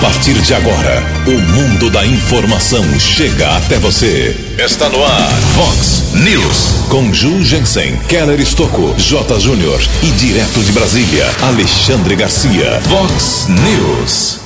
partir 0.00 0.32
de 0.40 0.54
agora, 0.54 1.02
o 1.26 1.38
mundo 1.52 1.90
da 1.90 2.06
informação 2.06 2.82
chega 2.98 3.56
até 3.56 3.78
você. 3.78 4.34
Está 4.58 4.88
no 4.88 5.04
ar, 5.04 5.30
Fox 5.54 6.14
News. 6.14 6.86
Com 6.88 7.12
Ju 7.12 7.44
Jensen, 7.44 7.98
Keller 8.08 8.40
Estocco, 8.40 8.94
J. 8.96 9.38
Júnior 9.38 9.78
e 10.02 10.10
direto 10.12 10.60
de 10.60 10.72
Brasília, 10.72 11.26
Alexandre 11.42 12.16
Garcia. 12.16 12.80
Fox 12.88 13.46
News. 13.48 14.40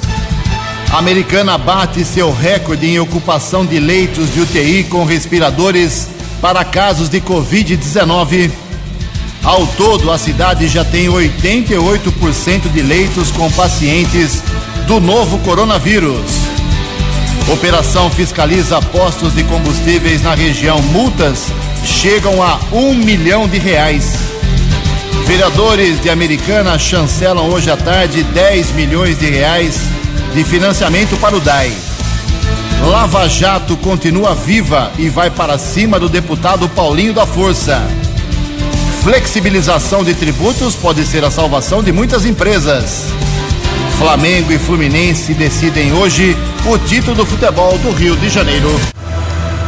A 0.91 0.99
americana 0.99 1.57
bate 1.57 2.05
seu 2.05 2.33
recorde 2.33 2.87
em 2.87 2.99
ocupação 2.99 3.65
de 3.65 3.79
leitos 3.79 4.35
de 4.35 4.41
UTI 4.41 4.85
com 4.85 5.05
respiradores 5.05 6.09
para 6.41 6.65
casos 6.65 7.09
de 7.09 7.21
Covid-19. 7.21 8.51
Ao 9.45 9.67
todo, 9.69 10.11
a 10.11 10.19
cidade 10.19 10.67
já 10.67 10.85
tem 10.85 11.07
88% 11.07 12.73
de 12.73 12.83
leitos 12.83 13.31
com 13.31 13.49
pacientes 13.53 14.43
do 14.87 15.01
novo 15.01 15.39
coronavírus. 15.39 16.31
Operação 17.53 18.11
fiscaliza 18.11 18.81
postos 18.81 19.35
de 19.35 19.43
combustíveis 19.45 20.23
na 20.23 20.35
região. 20.35 20.81
Multas 20.83 21.47
chegam 21.85 22.43
a 22.43 22.59
um 22.73 22.95
milhão 22.95 23.49
de 23.49 23.59
reais. 23.59 24.17
Vereadores 25.27 26.01
de 26.01 26.11
Americana 26.11 26.79
chancelam 26.79 27.49
hoje 27.49 27.71
à 27.71 27.77
tarde 27.77 28.23
10 28.23 28.73
milhões 28.73 29.19
de 29.19 29.27
reais 29.27 29.81
de 30.35 30.45
financiamento 30.45 31.17
para 31.17 31.37
o 31.37 31.41
DAI. 31.41 31.73
Lava 32.83 33.27
Jato 33.29 33.77
continua 33.79 34.35
viva 34.35 34.93
e 34.99 35.09
vai 35.09 35.31
para 35.31 35.57
cima 35.59 35.99
do 35.99 36.09
deputado 36.09 36.69
Paulinho 36.69 37.15
da 37.15 37.27
Força. 37.27 37.83
Flexibilização 39.03 40.05
de 40.05 40.15
tributos 40.15 40.75
pode 40.75 41.07
ser 41.07 41.25
a 41.25 41.31
salvação 41.31 41.83
de 41.83 41.93
muitas 41.93 42.27
empresas. 42.27 43.07
Flamengo 44.05 44.53
e 44.53 44.59
Fluminense 44.59 45.33
decidem 45.33 45.95
hoje 45.95 46.37
o 46.67 46.77
título 46.77 47.17
do 47.17 47.25
futebol 47.25 47.79
do 47.79 47.91
Rio 47.91 48.15
de 48.19 48.29
Janeiro. 48.29 48.69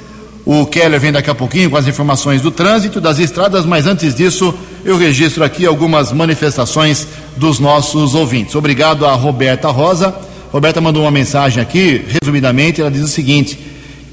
O 0.45 0.65
Keller 0.65 0.99
vem 0.99 1.11
daqui 1.11 1.29
a 1.29 1.35
pouquinho 1.35 1.69
com 1.69 1.77
as 1.77 1.87
informações 1.87 2.41
do 2.41 2.49
trânsito, 2.49 3.01
das 3.01 3.19
estradas, 3.19 3.65
mas 3.65 3.85
antes 3.85 4.15
disso, 4.15 4.53
eu 4.85 4.97
registro 4.97 5.43
aqui 5.43 5.65
algumas 5.65 6.11
manifestações 6.11 7.05
dos 7.35 7.59
nossos 7.59 8.15
ouvintes. 8.15 8.55
Obrigado 8.55 9.05
a 9.05 9.13
Roberta 9.13 9.69
Rosa. 9.69 10.15
Roberta 10.51 10.79
mandou 10.79 11.03
uma 11.03 11.11
mensagem 11.11 11.61
aqui, 11.61 12.05
resumidamente, 12.21 12.79
ela 12.79 12.91
diz 12.91 13.03
o 13.03 13.07
seguinte: 13.07 13.59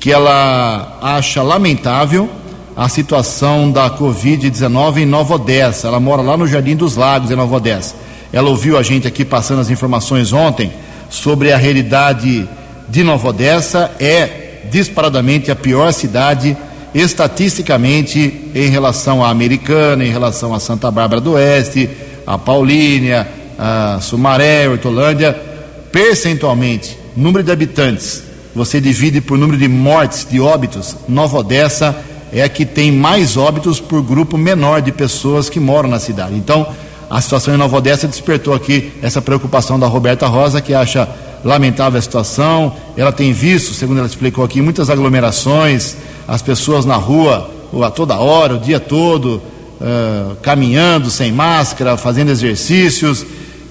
que 0.00 0.12
ela 0.12 0.98
acha 1.00 1.42
lamentável 1.42 2.28
a 2.76 2.88
situação 2.88 3.70
da 3.70 3.88
Covid-19 3.88 4.98
em 4.98 5.06
Nova 5.06 5.34
Odessa. 5.34 5.88
Ela 5.88 6.00
mora 6.00 6.22
lá 6.22 6.36
no 6.36 6.46
Jardim 6.46 6.74
dos 6.74 6.96
Lagos, 6.96 7.30
em 7.30 7.36
Nova 7.36 7.56
Odessa. 7.56 7.94
Ela 8.32 8.48
ouviu 8.48 8.76
a 8.76 8.82
gente 8.82 9.06
aqui 9.06 9.24
passando 9.24 9.60
as 9.60 9.70
informações 9.70 10.32
ontem 10.32 10.72
sobre 11.08 11.52
a 11.52 11.56
realidade 11.56 12.48
de 12.88 13.04
Nova 13.04 13.28
Odessa. 13.28 13.92
É 14.00 14.62
disparadamente 14.70 15.50
a 15.50 15.56
pior 15.56 15.92
cidade 15.92 16.56
estatisticamente 16.92 18.50
em 18.54 18.68
relação 18.68 19.24
à 19.24 19.28
Americana, 19.28 20.04
em 20.04 20.10
relação 20.10 20.52
a 20.52 20.60
Santa 20.60 20.90
Bárbara 20.90 21.20
do 21.20 21.32
Oeste, 21.32 21.88
a 22.26 22.36
Paulínia, 22.36 23.26
a 23.58 23.98
Sumaré, 24.00 24.68
Hortolândia, 24.68 25.53
percentualmente, 25.94 26.98
número 27.16 27.44
de 27.44 27.52
habitantes, 27.52 28.24
você 28.52 28.80
divide 28.80 29.20
por 29.20 29.38
número 29.38 29.56
de 29.56 29.68
mortes, 29.68 30.26
de 30.28 30.40
óbitos, 30.40 30.96
Nova 31.08 31.38
Odessa 31.38 31.96
é 32.32 32.42
a 32.42 32.48
que 32.48 32.66
tem 32.66 32.90
mais 32.90 33.36
óbitos 33.36 33.78
por 33.78 34.02
grupo 34.02 34.36
menor 34.36 34.82
de 34.82 34.90
pessoas 34.90 35.48
que 35.48 35.60
moram 35.60 35.88
na 35.88 36.00
cidade. 36.00 36.34
Então, 36.34 36.66
a 37.08 37.20
situação 37.20 37.54
em 37.54 37.56
Nova 37.56 37.76
Odessa 37.76 38.08
despertou 38.08 38.54
aqui 38.54 38.90
essa 39.02 39.22
preocupação 39.22 39.78
da 39.78 39.86
Roberta 39.86 40.26
Rosa, 40.26 40.60
que 40.60 40.74
acha 40.74 41.08
lamentável 41.44 41.96
a 41.96 42.02
situação. 42.02 42.74
Ela 42.96 43.12
tem 43.12 43.32
visto, 43.32 43.72
segundo 43.72 43.98
ela 43.98 44.08
explicou 44.08 44.44
aqui, 44.44 44.60
muitas 44.60 44.90
aglomerações, 44.90 45.94
as 46.26 46.42
pessoas 46.42 46.84
na 46.84 46.96
rua 46.96 47.48
a 47.84 47.90
toda 47.92 48.16
hora, 48.16 48.54
o 48.54 48.58
dia 48.58 48.80
todo, 48.80 49.40
uh, 49.80 50.34
caminhando 50.42 51.08
sem 51.08 51.30
máscara, 51.30 51.96
fazendo 51.96 52.32
exercícios. 52.32 53.22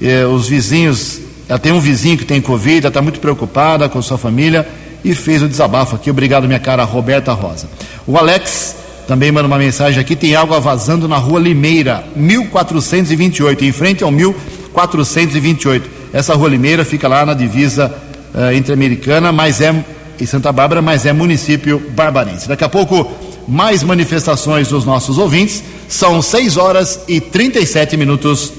Uh, 0.01 0.27
os 0.33 0.47
vizinhos, 0.47 1.19
ela 1.53 1.59
tem 1.59 1.71
um 1.71 1.79
vizinho 1.79 2.17
que 2.17 2.25
tem 2.25 2.41
Covid, 2.41 2.79
ela 2.79 2.87
está 2.87 2.99
muito 2.99 3.19
preocupada 3.19 3.87
com 3.87 4.01
sua 4.01 4.17
família 4.17 4.67
e 5.05 5.13
fez 5.13 5.43
o 5.43 5.47
desabafo 5.47 5.95
aqui. 5.95 6.09
Obrigado, 6.09 6.47
minha 6.47 6.59
cara 6.59 6.83
Roberta 6.83 7.31
Rosa. 7.31 7.69
O 8.07 8.17
Alex 8.17 8.75
também 9.07 9.31
manda 9.31 9.45
uma 9.45 9.59
mensagem 9.59 10.01
aqui: 10.01 10.15
tem 10.15 10.35
água 10.35 10.59
vazando 10.59 11.07
na 11.07 11.17
rua 11.17 11.39
Limeira, 11.39 12.05
1428, 12.15 13.65
em 13.65 13.71
frente 13.71 14.03
ao 14.03 14.11
1428. 14.11 15.87
Essa 16.11 16.33
rua 16.33 16.49
Limeira 16.49 16.83
fica 16.83 17.07
lá 17.07 17.23
na 17.23 17.35
divisa 17.35 17.93
uh, 18.33 18.51
entre 18.51 18.73
Americana 18.73 19.31
mas 19.31 19.61
é, 19.61 19.75
e 20.19 20.25
Santa 20.25 20.51
Bárbara, 20.51 20.81
mas 20.81 21.05
é 21.05 21.13
município 21.13 21.77
barbarense. 21.95 22.47
Daqui 22.47 22.63
a 22.63 22.69
pouco, 22.69 23.11
mais 23.47 23.83
manifestações 23.83 24.69
dos 24.69 24.85
nossos 24.85 25.19
ouvintes. 25.19 25.63
São 25.87 26.19
6 26.19 26.57
horas 26.57 27.01
e 27.07 27.21
37 27.21 27.95
minutos. 27.95 28.51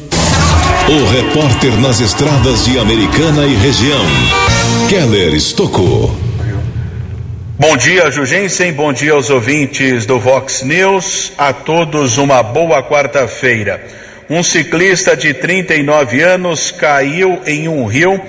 O 0.87 1.05
repórter 1.07 1.73
nas 1.81 1.99
estradas 1.99 2.67
de 2.67 2.79
Americana 2.79 3.47
e 3.47 3.55
região, 3.55 4.05
Keller 4.87 5.33
Estocou. 5.33 6.15
Bom 7.59 7.75
dia, 7.75 8.11
Jugensen. 8.11 8.71
Bom 8.71 8.93
dia 8.93 9.15
aos 9.15 9.31
ouvintes 9.31 10.05
do 10.05 10.21
Vox 10.21 10.63
News. 10.63 11.33
A 11.39 11.55
todos 11.55 12.19
uma 12.19 12.43
boa 12.43 12.83
quarta-feira. 12.83 13.83
Um 14.29 14.43
ciclista 14.43 15.17
de 15.17 15.33
39 15.33 16.21
anos 16.21 16.71
caiu 16.71 17.41
em 17.47 17.67
um 17.67 17.87
rio 17.87 18.21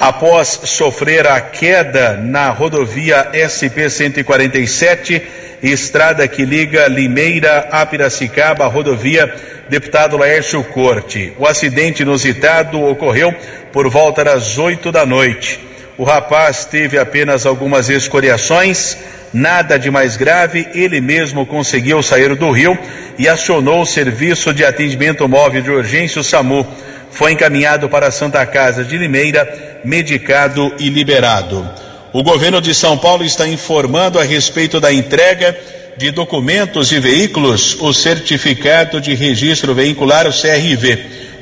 após 0.00 0.60
sofrer 0.64 1.26
a 1.26 1.38
queda 1.42 2.16
na 2.16 2.48
rodovia 2.48 3.28
SP-147, 3.34 5.20
estrada 5.62 6.26
que 6.26 6.42
liga 6.42 6.88
Limeira 6.88 7.68
a 7.70 7.84
Piracicaba, 7.84 8.66
rodovia 8.66 9.30
deputado 9.68 10.16
Laércio 10.16 10.64
Corte. 10.64 11.34
O 11.38 11.46
acidente 11.46 12.02
inusitado 12.02 12.82
ocorreu 12.82 13.34
por 13.70 13.90
volta 13.90 14.24
das 14.24 14.56
8 14.56 14.90
da 14.90 15.04
noite. 15.04 15.60
O 15.98 16.02
rapaz 16.02 16.64
teve 16.64 16.98
apenas 16.98 17.44
algumas 17.44 17.90
escoriações, 17.90 18.96
nada 19.34 19.78
de 19.78 19.90
mais 19.90 20.16
grave. 20.16 20.66
Ele 20.74 20.98
mesmo 20.98 21.44
conseguiu 21.44 22.02
sair 22.02 22.34
do 22.34 22.50
rio 22.50 22.76
e 23.18 23.28
acionou 23.28 23.82
o 23.82 23.86
serviço 23.86 24.54
de 24.54 24.64
atendimento 24.64 25.28
móvel 25.28 25.60
de 25.60 25.70
urgência, 25.70 26.22
o 26.22 26.24
SAMU. 26.24 26.66
Foi 27.10 27.32
encaminhado 27.32 27.88
para 27.88 28.08
a 28.08 28.10
Santa 28.10 28.44
Casa 28.46 28.84
de 28.84 28.96
Limeira, 28.96 29.80
medicado 29.84 30.72
e 30.78 30.88
liberado. 30.88 31.68
O 32.12 32.22
governo 32.22 32.60
de 32.60 32.74
São 32.74 32.98
Paulo 32.98 33.24
está 33.24 33.46
informando 33.46 34.18
a 34.18 34.24
respeito 34.24 34.80
da 34.80 34.92
entrega 34.92 35.56
de 35.96 36.10
documentos 36.10 36.90
e 36.92 36.98
veículos, 36.98 37.76
o 37.80 37.92
certificado 37.92 39.00
de 39.00 39.14
registro 39.14 39.74
veicular, 39.74 40.26
o 40.26 40.32
CRV. 40.32 40.96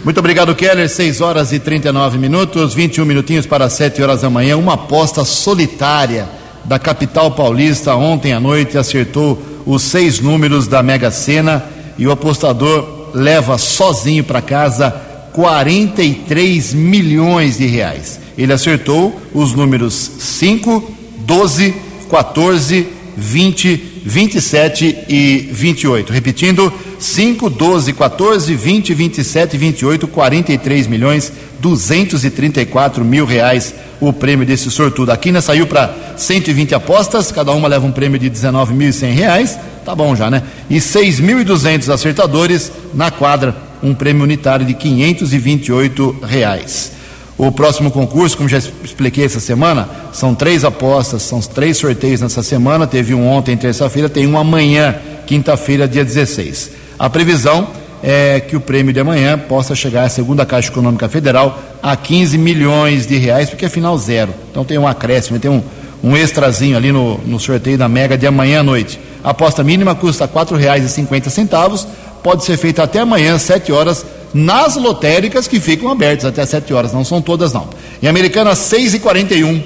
Muito 0.03 0.19
obrigado, 0.19 0.53
Keller. 0.53 0.89
6 0.89 1.21
horas 1.21 1.53
e 1.53 1.59
39 1.59 2.17
minutos, 2.17 2.73
21 2.73 3.05
minutinhos 3.05 3.45
para 3.45 3.69
7 3.69 4.03
horas 4.03 4.21
da 4.21 4.29
manhã. 4.29 4.57
Uma 4.57 4.73
aposta 4.73 5.23
solitária 5.23 6.27
da 6.65 6.77
capital 6.77 7.31
paulista 7.31 7.95
ontem 7.95 8.33
à 8.33 8.39
noite 8.39 8.77
acertou 8.77 9.41
os 9.65 9.81
seis 9.81 10.19
números 10.19 10.67
da 10.67 10.83
Mega 10.83 11.09
Sena 11.09 11.63
e 11.97 12.05
o 12.05 12.11
apostador 12.11 13.11
leva 13.13 13.57
sozinho 13.57 14.25
para 14.25 14.41
casa 14.41 15.06
43 15.37 16.73
milhões 16.73 17.59
de 17.59 17.67
reais. 17.67 18.19
Ele 18.35 18.51
acertou 18.51 19.21
os 19.31 19.53
números 19.53 19.93
5, 19.93 20.91
12, 21.19 21.75
14, 22.09 22.87
20, 23.15 24.01
27 24.03 24.97
e 25.07 25.47
28. 25.51 26.11
Repetindo, 26.11 26.73
5, 26.97 27.51
12, 27.51 27.93
14, 27.93 28.55
20, 28.55 28.93
27, 28.95 29.57
28, 29.57 30.07
43 30.07 30.87
milhões 30.87 31.31
234 31.59 33.05
mil 33.05 33.27
reais 33.27 33.75
o 34.01 34.11
prêmio 34.11 34.43
desse 34.43 34.71
sortudo. 34.71 35.11
A 35.11 35.17
quina 35.17 35.39
saiu 35.39 35.67
para 35.67 35.93
120 36.17 36.73
apostas, 36.73 37.31
cada 37.31 37.51
uma 37.51 37.67
leva 37.67 37.85
um 37.85 37.91
prêmio 37.91 38.17
de 38.17 38.27
19.100 38.27 39.13
reais, 39.13 39.59
tá 39.85 39.93
bom 39.93 40.15
já, 40.15 40.31
né? 40.31 40.41
E 40.67 40.77
6.200 40.77 41.93
acertadores 41.93 42.71
na 42.91 43.11
quadra, 43.11 43.66
um 43.81 43.93
prêmio 43.93 44.23
unitário 44.23 44.65
de 44.65 44.73
528 44.73 46.19
reais. 46.23 46.91
O 47.37 47.51
próximo 47.51 47.91
concurso, 47.91 48.35
como 48.35 48.49
já 48.49 48.57
expliquei 48.57 49.25
essa 49.25 49.39
semana, 49.39 49.87
são 50.11 50.33
três 50.33 50.65
apostas, 50.65 51.21
são 51.21 51.39
três 51.39 51.77
sorteios 51.77 52.19
nessa 52.19 52.41
semana. 52.41 52.87
Teve 52.87 53.13
um 53.13 53.27
ontem, 53.27 53.55
terça-feira, 53.55 54.09
tem 54.09 54.25
um 54.25 54.39
amanhã, 54.39 54.95
quinta-feira, 55.27 55.87
dia 55.87 56.03
16. 56.03 56.71
A 56.97 57.07
previsão 57.09 57.67
é 58.01 58.39
que 58.39 58.55
o 58.55 58.59
prêmio 58.59 58.91
de 58.91 58.99
amanhã 58.99 59.37
possa 59.37 59.75
chegar 59.75 60.03
à 60.03 60.09
segunda 60.09 60.47
Caixa 60.47 60.69
Econômica 60.69 61.07
Federal 61.07 61.61
a 61.81 61.95
15 61.95 62.37
milhões 62.39 63.05
de 63.05 63.17
reais, 63.17 63.49
porque 63.49 63.65
é 63.65 63.69
final 63.69 63.95
zero. 63.99 64.33
Então 64.49 64.65
tem 64.65 64.79
um 64.79 64.87
acréscimo, 64.87 65.39
tem 65.39 65.51
um, 65.51 65.61
um 66.03 66.17
extrazinho 66.17 66.75
ali 66.75 66.91
no, 66.91 67.19
no 67.19 67.39
sorteio 67.39 67.77
da 67.77 67.87
Mega 67.87 68.17
de 68.17 68.25
amanhã 68.25 68.61
à 68.61 68.63
noite. 68.63 68.99
A 69.23 69.29
aposta 69.29 69.63
mínima 69.63 69.93
custa 69.93 70.25
R$ 70.25 70.31
4,50, 70.31 71.87
pode 72.27 72.43
ser 72.43 72.57
feita 72.57 72.83
até 72.83 72.99
amanhã, 72.99 73.35
às 73.35 73.43
7 73.43 73.71
horas 73.71 74.05
nas 74.33 74.75
lotéricas 74.75 75.47
que 75.47 75.61
ficam 75.61 75.89
abertas 75.89 76.25
até 76.25 76.45
7 76.45 76.73
horas, 76.73 76.91
não 76.91 77.05
são 77.05 77.21
todas 77.21 77.53
não. 77.53 77.69
Em 78.03 78.07
Americana, 78.07 78.53
6 78.53 78.95
e 78.95 78.99
41 78.99 79.63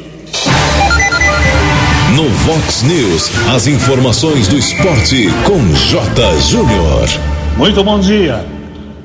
No 2.15 2.29
Vox 2.29 2.83
News, 2.83 3.31
as 3.51 3.65
informações 3.65 4.47
do 4.47 4.59
esporte 4.59 5.27
com 5.43 5.57
J. 5.73 6.39
Júnior. 6.41 7.09
Muito 7.57 7.83
bom 7.83 7.99
dia. 7.99 8.45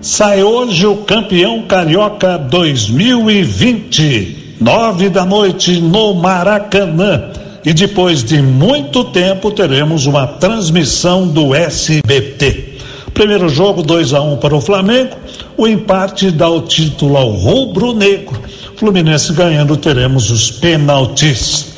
Sai 0.03 0.43
hoje 0.43 0.87
o 0.87 0.99
campeão 0.99 1.63
carioca 1.63 2.37
2020, 2.37 4.57
nove 4.61 5.09
da 5.09 5.25
noite 5.25 5.81
no 5.81 6.13
Maracanã. 6.13 7.31
E 7.65 7.73
depois 7.73 8.23
de 8.23 8.43
muito 8.43 9.03
tempo 9.05 9.51
teremos 9.51 10.05
uma 10.05 10.27
transmissão 10.27 11.27
do 11.27 11.55
SBT. 11.55 12.76
Primeiro 13.17 13.49
jogo 13.49 13.83
2 13.83 14.13
a 14.13 14.21
1 14.21 14.35
um 14.35 14.37
para 14.37 14.55
o 14.55 14.61
Flamengo. 14.61 15.17
O 15.57 15.67
empate 15.67 16.31
dá 16.31 16.51
o 16.51 16.61
título 16.61 17.17
ao 17.17 17.31
rubro-negro. 17.31 18.39
Fluminense 18.77 19.33
ganhando, 19.33 19.75
teremos 19.75 20.31
os 20.31 20.51
penaltis. 20.51 21.69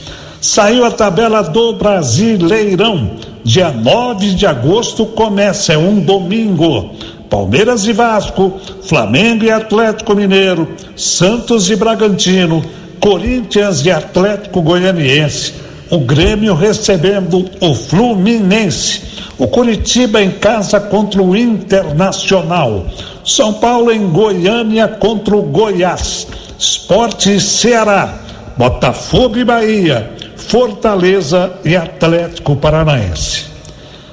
Saiu 0.41 0.85
a 0.85 0.91
tabela 0.91 1.43
do 1.43 1.75
Brasileirão. 1.75 3.13
Dia 3.45 3.71
9 3.71 4.35
de 4.35 4.47
agosto 4.47 5.07
começa, 5.07 5.75
é 5.75 5.79
um 5.79 6.01
domingo. 6.01 6.91
Palmeiras 7.31 7.87
e 7.87 7.93
Vasco, 7.93 8.59
Flamengo 8.83 9.45
e 9.45 9.51
Atlético 9.53 10.17
Mineiro, 10.17 10.67
Santos 10.97 11.71
e 11.71 11.77
Bragantino, 11.77 12.65
Corinthians 12.99 13.87
e 13.87 13.93
Atlético 13.93 14.61
Goianiense, 14.61 15.55
o 15.91 15.99
Grêmio 15.99 16.55
recebendo 16.55 17.45
o 17.61 17.75
Fluminense. 17.75 19.03
O 19.39 19.47
Curitiba 19.47 20.23
em 20.23 20.31
casa 20.33 20.81
contra 20.81 21.23
o 21.23 21.37
Internacional. 21.37 22.87
São 23.25 23.55
Paulo 23.55 23.93
em 23.93 24.09
Goiânia 24.09 24.89
contra 24.89 25.37
o 25.37 25.43
Goiás. 25.43 26.27
Esporte 26.59 27.41
Ceará. 27.41 28.19
Botafogo 28.57 29.39
e 29.39 29.45
Bahia. 29.45 30.11
Fortaleza 30.37 31.53
e 31.65 31.77
Atlético 31.77 32.57
Paranaense. 32.57 33.45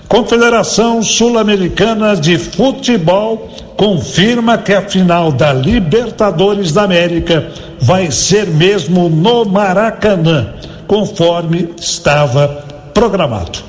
Confederação 0.07 1.01
Sul-Americana 1.01 2.15
de 2.15 2.37
Futebol 2.37 3.49
confirma 3.75 4.57
que 4.57 4.73
a 4.73 4.81
final 4.81 5.31
da 5.31 5.51
Libertadores 5.51 6.71
da 6.71 6.83
América 6.83 7.49
vai 7.81 8.11
ser 8.11 8.47
mesmo 8.47 9.09
no 9.09 9.45
Maracanã, 9.45 10.53
conforme 10.87 11.73
estava 11.77 12.47
programado. 12.93 13.59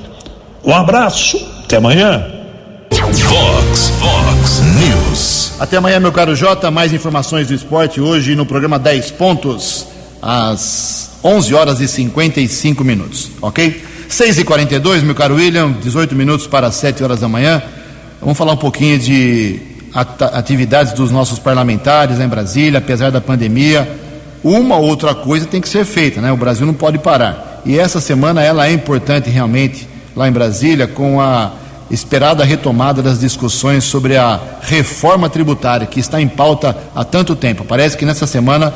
Um 0.63 0.73
abraço, 0.73 1.37
até 1.63 1.77
amanhã. 1.77 2.25
Fox, 2.91 3.89
Fox 3.99 4.61
News. 4.79 5.53
Até 5.59 5.77
amanhã, 5.77 5.99
meu 5.99 6.11
caro 6.11 6.35
Jota. 6.35 6.69
Mais 6.69 6.93
informações 6.93 7.47
do 7.47 7.53
esporte 7.53 7.99
hoje 7.99 8.35
no 8.35 8.45
programa 8.45 8.77
10 8.77 9.11
Pontos, 9.11 9.87
às 10.21 11.11
11 11.23 11.55
horas 11.55 11.79
e 11.79 11.87
55 11.87 12.83
minutos, 12.83 13.31
ok? 13.41 13.83
6 14.07 14.39
e 14.39 14.43
42 14.43 15.03
meu 15.03 15.13
caro 15.13 15.35
William, 15.35 15.71
18 15.71 16.15
minutos 16.15 16.47
para 16.47 16.71
7 16.71 17.03
horas 17.03 17.19
da 17.19 17.27
manhã. 17.27 17.61
Vamos 18.21 18.37
falar 18.37 18.53
um 18.53 18.57
pouquinho 18.57 18.97
de 18.97 19.59
atividades 20.33 20.93
dos 20.93 21.11
nossos 21.11 21.39
parlamentares 21.39 22.19
em 22.19 22.27
Brasília, 22.27 22.79
apesar 22.79 23.11
da 23.11 23.19
pandemia. 23.19 24.06
Uma 24.47 24.77
ou 24.77 24.85
outra 24.85 25.13
coisa 25.13 25.45
tem 25.45 25.59
que 25.59 25.67
ser 25.67 25.83
feita, 25.83 26.21
né? 26.21 26.31
O 26.31 26.37
Brasil 26.37 26.65
não 26.65 26.73
pode 26.73 26.97
parar. 26.97 27.61
E 27.65 27.77
essa 27.77 27.99
semana 27.99 28.41
ela 28.41 28.65
é 28.65 28.71
importante 28.71 29.29
realmente 29.29 29.85
lá 30.15 30.25
em 30.25 30.31
Brasília 30.31 30.87
com 30.87 31.19
a 31.19 31.51
esperada 31.91 32.45
retomada 32.45 33.01
das 33.01 33.19
discussões 33.19 33.83
sobre 33.83 34.15
a 34.15 34.39
reforma 34.61 35.29
tributária 35.29 35.85
que 35.85 35.99
está 35.99 36.21
em 36.21 36.29
pauta 36.29 36.77
há 36.95 37.03
tanto 37.03 37.35
tempo. 37.35 37.65
Parece 37.65 37.97
que 37.97 38.05
nessa 38.05 38.25
semana 38.25 38.73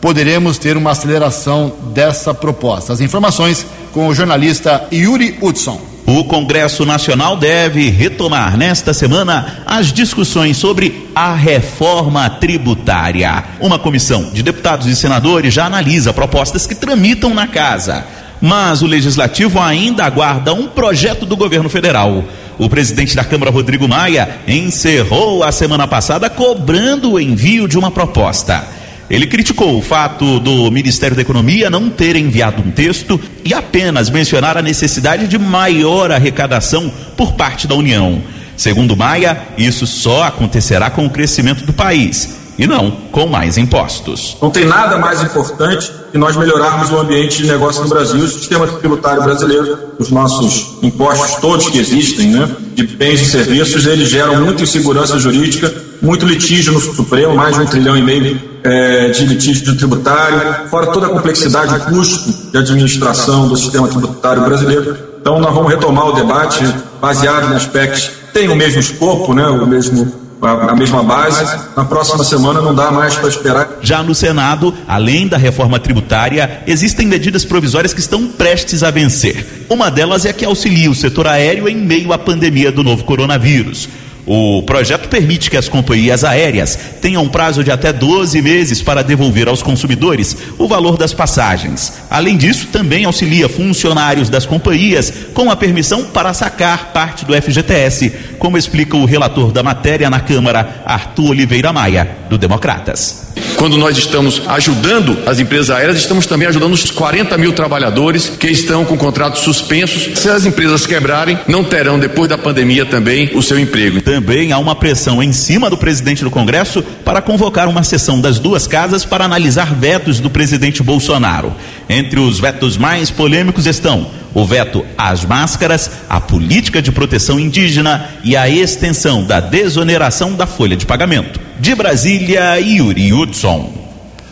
poderemos 0.00 0.56
ter 0.56 0.76
uma 0.76 0.92
aceleração 0.92 1.72
dessa 1.92 2.32
proposta. 2.32 2.92
As 2.92 3.00
informações 3.00 3.66
com 3.92 4.06
o 4.06 4.14
jornalista 4.14 4.86
Yuri 4.92 5.36
Hudson. 5.42 5.97
O 6.10 6.24
Congresso 6.24 6.86
Nacional 6.86 7.36
deve 7.36 7.90
retomar 7.90 8.56
nesta 8.56 8.94
semana 8.94 9.58
as 9.66 9.92
discussões 9.92 10.56
sobre 10.56 11.06
a 11.14 11.34
reforma 11.34 12.30
tributária. 12.30 13.44
Uma 13.60 13.78
comissão 13.78 14.30
de 14.32 14.42
deputados 14.42 14.86
e 14.86 14.96
senadores 14.96 15.52
já 15.52 15.66
analisa 15.66 16.10
propostas 16.10 16.66
que 16.66 16.74
tramitam 16.74 17.34
na 17.34 17.46
casa. 17.46 18.06
Mas 18.40 18.80
o 18.80 18.86
legislativo 18.86 19.60
ainda 19.60 20.02
aguarda 20.02 20.54
um 20.54 20.66
projeto 20.66 21.26
do 21.26 21.36
governo 21.36 21.68
federal. 21.68 22.24
O 22.58 22.70
presidente 22.70 23.14
da 23.14 23.22
Câmara, 23.22 23.50
Rodrigo 23.50 23.86
Maia, 23.86 24.38
encerrou 24.48 25.44
a 25.44 25.52
semana 25.52 25.86
passada 25.86 26.30
cobrando 26.30 27.12
o 27.12 27.20
envio 27.20 27.68
de 27.68 27.76
uma 27.76 27.90
proposta. 27.90 28.77
Ele 29.10 29.26
criticou 29.26 29.78
o 29.78 29.82
fato 29.82 30.38
do 30.38 30.70
Ministério 30.70 31.16
da 31.16 31.22
Economia 31.22 31.70
não 31.70 31.88
ter 31.88 32.14
enviado 32.16 32.62
um 32.62 32.70
texto 32.70 33.18
e 33.44 33.54
apenas 33.54 34.10
mencionar 34.10 34.58
a 34.58 34.62
necessidade 34.62 35.26
de 35.26 35.38
maior 35.38 36.10
arrecadação 36.10 36.92
por 37.16 37.32
parte 37.32 37.66
da 37.66 37.74
União. 37.74 38.22
Segundo 38.56 38.96
Maia, 38.96 39.40
isso 39.56 39.86
só 39.86 40.24
acontecerá 40.24 40.90
com 40.90 41.06
o 41.06 41.10
crescimento 41.10 41.64
do 41.64 41.72
país 41.72 42.47
e 42.58 42.66
não 42.66 42.90
com 43.12 43.26
mais 43.26 43.56
impostos. 43.56 44.36
Não 44.42 44.50
tem 44.50 44.64
nada 44.64 44.98
mais 44.98 45.22
importante 45.22 45.92
que 46.10 46.18
nós 46.18 46.36
melhorarmos 46.36 46.90
o 46.90 46.98
ambiente 46.98 47.42
de 47.42 47.48
negócio 47.48 47.82
no 47.82 47.88
Brasil, 47.88 48.20
o 48.20 48.28
sistema 48.28 48.66
tributário 48.66 49.22
brasileiro, 49.22 49.78
os 49.98 50.10
nossos 50.10 50.78
impostos 50.82 51.36
todos 51.36 51.68
que 51.68 51.78
existem, 51.78 52.28
né, 52.28 52.48
de 52.74 52.86
bens 52.86 53.20
e 53.20 53.24
serviços, 53.24 53.86
eles 53.86 54.08
geram 54.08 54.44
muita 54.44 54.64
insegurança 54.64 55.18
jurídica, 55.18 55.72
muito 56.02 56.26
litígio 56.26 56.72
no 56.72 56.80
Supremo, 56.80 57.34
mais 57.34 57.56
de 57.56 57.62
um 57.62 57.66
trilhão 57.66 57.96
e 57.96 58.02
meio 58.02 58.40
é, 58.64 59.08
de 59.10 59.24
litígio 59.24 59.76
tributário, 59.76 60.68
fora 60.68 60.86
toda 60.86 61.06
a 61.06 61.10
complexidade 61.10 61.74
e 61.74 61.80
custo 61.92 62.50
de 62.50 62.58
administração 62.58 63.48
do 63.48 63.56
sistema 63.56 63.86
tributário 63.86 64.42
brasileiro. 64.42 64.96
Então 65.20 65.38
nós 65.38 65.54
vamos 65.54 65.70
retomar 65.70 66.08
o 66.08 66.12
debate 66.12 66.64
baseado 67.00 67.50
nas 67.50 67.66
PECs, 67.66 68.10
tem 68.32 68.48
o 68.48 68.56
mesmo 68.56 68.80
escopo, 68.80 69.34
né, 69.34 69.46
o 69.46 69.66
mesmo 69.66 70.27
a, 70.40 70.74
mesma 70.74 71.02
base. 71.02 71.44
Na 71.76 71.84
próxima 71.84 72.22
semana 72.24 72.60
não 72.60 72.74
dá 72.74 72.90
mais 72.90 73.16
para 73.16 73.28
esperar. 73.28 73.78
Já 73.80 74.02
no 74.02 74.14
Senado, 74.14 74.74
além 74.86 75.26
da 75.26 75.36
reforma 75.36 75.78
tributária, 75.78 76.62
existem 76.66 77.06
medidas 77.06 77.44
provisórias 77.44 77.92
que 77.92 78.00
estão 78.00 78.28
prestes 78.28 78.82
a 78.82 78.90
vencer. 78.90 79.66
Uma 79.68 79.90
delas 79.90 80.24
é 80.24 80.30
a 80.30 80.32
que 80.32 80.44
auxilia 80.44 80.90
o 80.90 80.94
setor 80.94 81.26
aéreo 81.26 81.68
em 81.68 81.76
meio 81.76 82.12
à 82.12 82.18
pandemia 82.18 82.70
do 82.70 82.82
novo 82.84 83.04
coronavírus. 83.04 83.88
O 84.30 84.62
projeto 84.62 85.08
permite 85.08 85.48
que 85.48 85.56
as 85.56 85.70
companhias 85.70 86.22
aéreas 86.22 86.78
tenham 87.00 87.26
prazo 87.26 87.64
de 87.64 87.70
até 87.70 87.94
12 87.94 88.42
meses 88.42 88.82
para 88.82 89.02
devolver 89.02 89.48
aos 89.48 89.62
consumidores 89.62 90.36
o 90.58 90.68
valor 90.68 90.98
das 90.98 91.14
passagens. 91.14 91.94
Além 92.10 92.36
disso, 92.36 92.66
também 92.66 93.06
auxilia 93.06 93.48
funcionários 93.48 94.28
das 94.28 94.44
companhias 94.44 95.10
com 95.32 95.50
a 95.50 95.56
permissão 95.56 96.04
para 96.04 96.34
sacar 96.34 96.92
parte 96.92 97.24
do 97.24 97.34
FGTS, 97.34 98.12
como 98.38 98.58
explica 98.58 98.98
o 98.98 99.06
relator 99.06 99.50
da 99.50 99.62
matéria 99.62 100.10
na 100.10 100.20
Câmara, 100.20 100.82
Arthur 100.84 101.30
Oliveira 101.30 101.72
Maia, 101.72 102.06
do 102.28 102.36
Democratas. 102.36 103.27
Quando 103.56 103.76
nós 103.76 103.96
estamos 103.96 104.42
ajudando 104.46 105.18
as 105.26 105.38
empresas 105.38 105.70
aéreas, 105.70 105.98
estamos 105.98 106.26
também 106.26 106.48
ajudando 106.48 106.72
os 106.72 106.90
40 106.90 107.36
mil 107.38 107.52
trabalhadores 107.52 108.28
que 108.28 108.48
estão 108.48 108.84
com 108.84 108.96
contratos 108.96 109.42
suspensos. 109.42 110.18
Se 110.18 110.28
as 110.28 110.44
empresas 110.46 110.86
quebrarem, 110.86 111.38
não 111.46 111.64
terão, 111.64 111.98
depois 111.98 112.28
da 112.28 112.38
pandemia, 112.38 112.84
também 112.84 113.30
o 113.34 113.42
seu 113.42 113.58
emprego. 113.58 114.00
Também 114.00 114.52
há 114.52 114.58
uma 114.58 114.74
pressão 114.74 115.22
em 115.22 115.32
cima 115.32 115.68
do 115.68 115.76
presidente 115.76 116.24
do 116.24 116.30
Congresso 116.30 116.82
para 117.04 117.22
convocar 117.22 117.68
uma 117.68 117.82
sessão 117.82 118.20
das 118.20 118.38
duas 118.38 118.66
casas 118.66 119.04
para 119.04 119.24
analisar 119.24 119.74
vetos 119.74 120.20
do 120.20 120.30
presidente 120.30 120.82
Bolsonaro. 120.82 121.54
Entre 121.88 122.20
os 122.20 122.38
vetos 122.38 122.76
mais 122.76 123.10
polêmicos 123.10 123.66
estão 123.66 124.06
o 124.40 124.46
veto 124.46 124.84
às 124.96 125.24
máscaras, 125.24 125.90
a 126.08 126.20
política 126.20 126.80
de 126.80 126.92
proteção 126.92 127.40
indígena 127.40 128.08
e 128.22 128.36
a 128.36 128.48
extensão 128.48 129.24
da 129.24 129.40
desoneração 129.40 130.34
da 130.34 130.46
folha 130.46 130.76
de 130.76 130.86
pagamento. 130.86 131.40
De 131.58 131.74
Brasília, 131.74 132.58
Yuri 132.60 133.12
Hudson. 133.12 133.72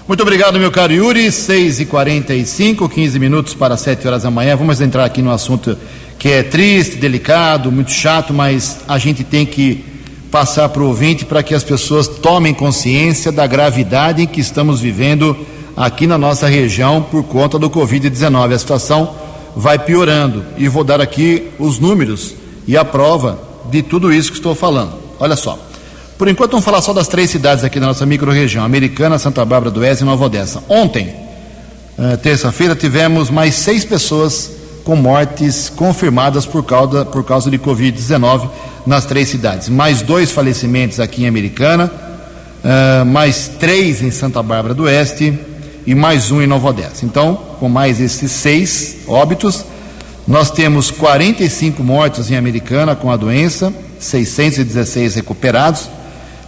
Muito 0.07 0.23
obrigado, 0.23 0.61
meu 0.61 0.71
caro 0.71 0.93
Yuri. 0.93 1.33
6 1.33 1.81
e 1.81 1.87
45 1.87 2.89
15 2.89 3.19
minutos 3.19 3.55
para 3.55 3.77
7 3.77 4.07
horas 4.07 4.23
da 4.23 4.31
manhã. 4.31 4.55
Vamos 4.55 4.81
entrar 4.81 5.05
aqui 5.05 5.21
no 5.21 5.33
assunto 5.33 5.77
que 6.17 6.29
é 6.29 6.45
triste, 6.45 6.97
delicado, 6.97 7.73
muito 7.73 7.91
chato, 7.91 8.33
mas 8.33 8.79
a 8.87 8.99
gente 8.99 9.25
tem 9.25 9.45
que 9.45 9.85
passar 10.31 10.69
para 10.69 10.83
o 10.83 10.87
ouvinte 10.87 11.25
para 11.25 11.43
que 11.43 11.55
as 11.55 11.65
pessoas 11.65 12.07
tomem 12.07 12.55
consciência 12.55 13.33
da 13.33 13.47
gravidade 13.47 14.23
em 14.23 14.27
que 14.27 14.41
estamos 14.41 14.81
vivendo 14.81 15.37
aqui 15.77 16.07
na 16.07 16.17
nossa 16.17 16.47
região 16.47 17.03
por 17.03 17.25
conta 17.25 17.59
do 17.59 17.69
Covid-19. 17.69 18.55
A 18.55 18.59
situação 18.59 19.27
vai 19.57 19.79
piorando 19.79 20.45
e 20.59 20.69
vou 20.69 20.85
dar 20.85 21.01
aqui 21.01 21.51
os 21.59 21.79
números 21.79 22.35
e 22.67 22.77
a 22.77 22.85
prova 22.85 23.41
de 23.71 23.83
tudo 23.83 24.13
isso 24.13 24.31
que 24.31 24.37
estou 24.37 24.55
falando. 24.55 24.93
Olha 25.19 25.35
só. 25.35 25.59
Por 26.19 26.29
enquanto, 26.29 26.53
vamos 26.53 26.65
falar 26.65 26.83
só 26.83 26.93
das 26.93 27.09
três 27.09 27.31
cidades 27.31 27.65
aqui 27.65 27.81
da 27.81 27.87
nossa 27.87 28.05
microrregião: 28.05 28.65
Americana, 28.65 29.19
Santa 29.19 29.45
Bárbara 29.45 29.71
do 29.71 29.81
Oeste 29.81 30.05
e 30.05 30.07
Nova 30.07 30.27
Odessa. 30.27 30.63
Ontem, 30.69 31.15
uh, 31.99 32.17
terça-feira, 32.19 32.77
tivemos 32.77 33.31
mais 33.31 33.55
seis 33.55 33.85
pessoas 33.85 34.51
com 34.85 34.95
mortes 34.95 35.69
confirmadas 35.69 36.47
por 36.47 36.63
causa, 36.63 37.05
por 37.05 37.25
causa 37.25 37.51
de 37.51 37.59
Covid-19 37.59 38.49
nas 38.87 39.05
três 39.05 39.29
cidades. 39.29 39.69
Mais 39.69 40.01
dois 40.01 40.31
falecimentos 40.31 41.01
aqui 41.01 41.25
em 41.25 41.29
Americana, 41.29 41.91
uh, 42.63 43.05
mais 43.05 43.49
três 43.59 44.03
em 44.03 44.11
Santa 44.11 44.43
Bárbara 44.43 44.75
do 44.75 44.85
Oeste 44.85 45.39
e 45.87 45.95
mais 45.95 46.31
um 46.31 46.43
em 46.43 46.47
Nova 46.47 46.69
Odessa. 46.69 47.05
Então, 47.05 47.38
com 47.61 47.69
mais 47.69 48.00
esses 48.00 48.33
seis 48.33 48.97
óbitos, 49.07 49.64
nós 50.26 50.50
temos 50.50 50.90
45 50.90 51.83
mortos 51.85 52.31
em 52.31 52.37
Americana 52.37 52.97
com 52.97 53.11
a 53.11 53.16
doença, 53.16 53.73
616 53.99 55.14
recuperados 55.14 55.88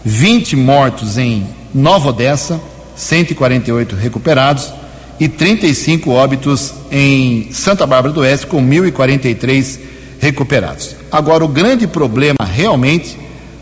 20 0.04 0.57
mortos 0.57 1.18
em 1.18 1.47
Nova 1.75 2.11
Odessa, 2.11 2.61
148 2.97 3.97
recuperados 3.97 4.73
e 5.21 5.28
35 5.28 6.11
óbitos 6.11 6.73
em 6.90 7.52
Santa 7.52 7.87
Bárbara 7.87 8.14
do 8.14 8.21
Oeste, 8.21 8.47
com 8.47 8.62
1.043 8.62 9.78
recuperados. 10.21 10.97
Agora, 11.11 11.45
o 11.45 11.49
grande 11.49 11.87
problema 11.87 12.38
realmente 12.45 13.18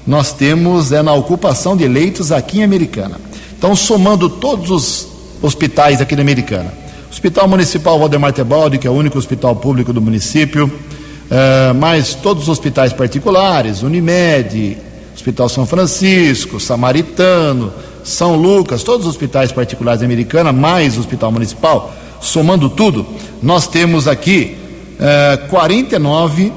nós 0.06 0.32
temos 0.32 0.92
é 0.92 1.02
na 1.02 1.12
ocupação 1.12 1.76
de 1.76 1.88
leitos 1.88 2.30
aqui 2.30 2.60
em 2.60 2.64
Americana. 2.64 3.18
Então, 3.58 3.74
somando 3.74 4.28
todos 4.28 4.70
os 4.70 5.08
hospitais 5.42 6.00
aqui 6.00 6.16
na 6.16 6.22
Americana, 6.22 6.72
Hospital 7.10 7.48
Municipal 7.48 7.98
Valdemar 7.98 8.32
Tebaldi, 8.32 8.78
que 8.78 8.86
é 8.86 8.90
o 8.90 8.94
único 8.94 9.18
hospital 9.18 9.56
público 9.56 9.92
do 9.92 10.00
município, 10.00 10.66
uh, 10.66 11.74
mais 11.74 12.14
todos 12.14 12.44
os 12.44 12.48
hospitais 12.48 12.92
particulares, 12.92 13.82
Unimed, 13.82 14.76
Hospital 15.14 15.48
São 15.48 15.66
Francisco, 15.66 16.60
Samaritano, 16.60 17.72
São 18.04 18.36
Lucas, 18.36 18.82
todos 18.82 19.06
os 19.06 19.12
hospitais 19.12 19.50
particulares 19.50 20.00
da 20.00 20.06
Americana, 20.06 20.52
mais 20.52 20.96
o 20.96 21.00
Hospital 21.00 21.32
Municipal, 21.32 21.94
somando 22.20 22.68
tudo, 22.68 23.06
nós 23.42 23.66
temos 23.66 24.06
aqui 24.06 24.56
eh, 24.98 25.38
49 25.48 26.52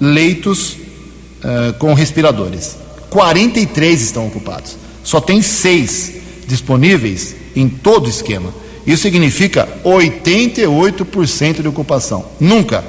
leitos 0.00 0.76
eh, 1.42 1.74
com 1.78 1.94
respiradores. 1.94 2.76
43 3.10 4.02
estão 4.02 4.26
ocupados. 4.26 4.76
Só 5.02 5.20
tem 5.20 5.40
seis 5.40 6.14
disponíveis 6.46 7.34
em 7.54 7.68
todo 7.68 8.06
o 8.06 8.10
esquema. 8.10 8.52
Isso 8.86 9.02
significa 9.02 9.68
88% 9.84 11.60
de 11.60 11.68
ocupação. 11.68 12.24
Nunca 12.40 12.82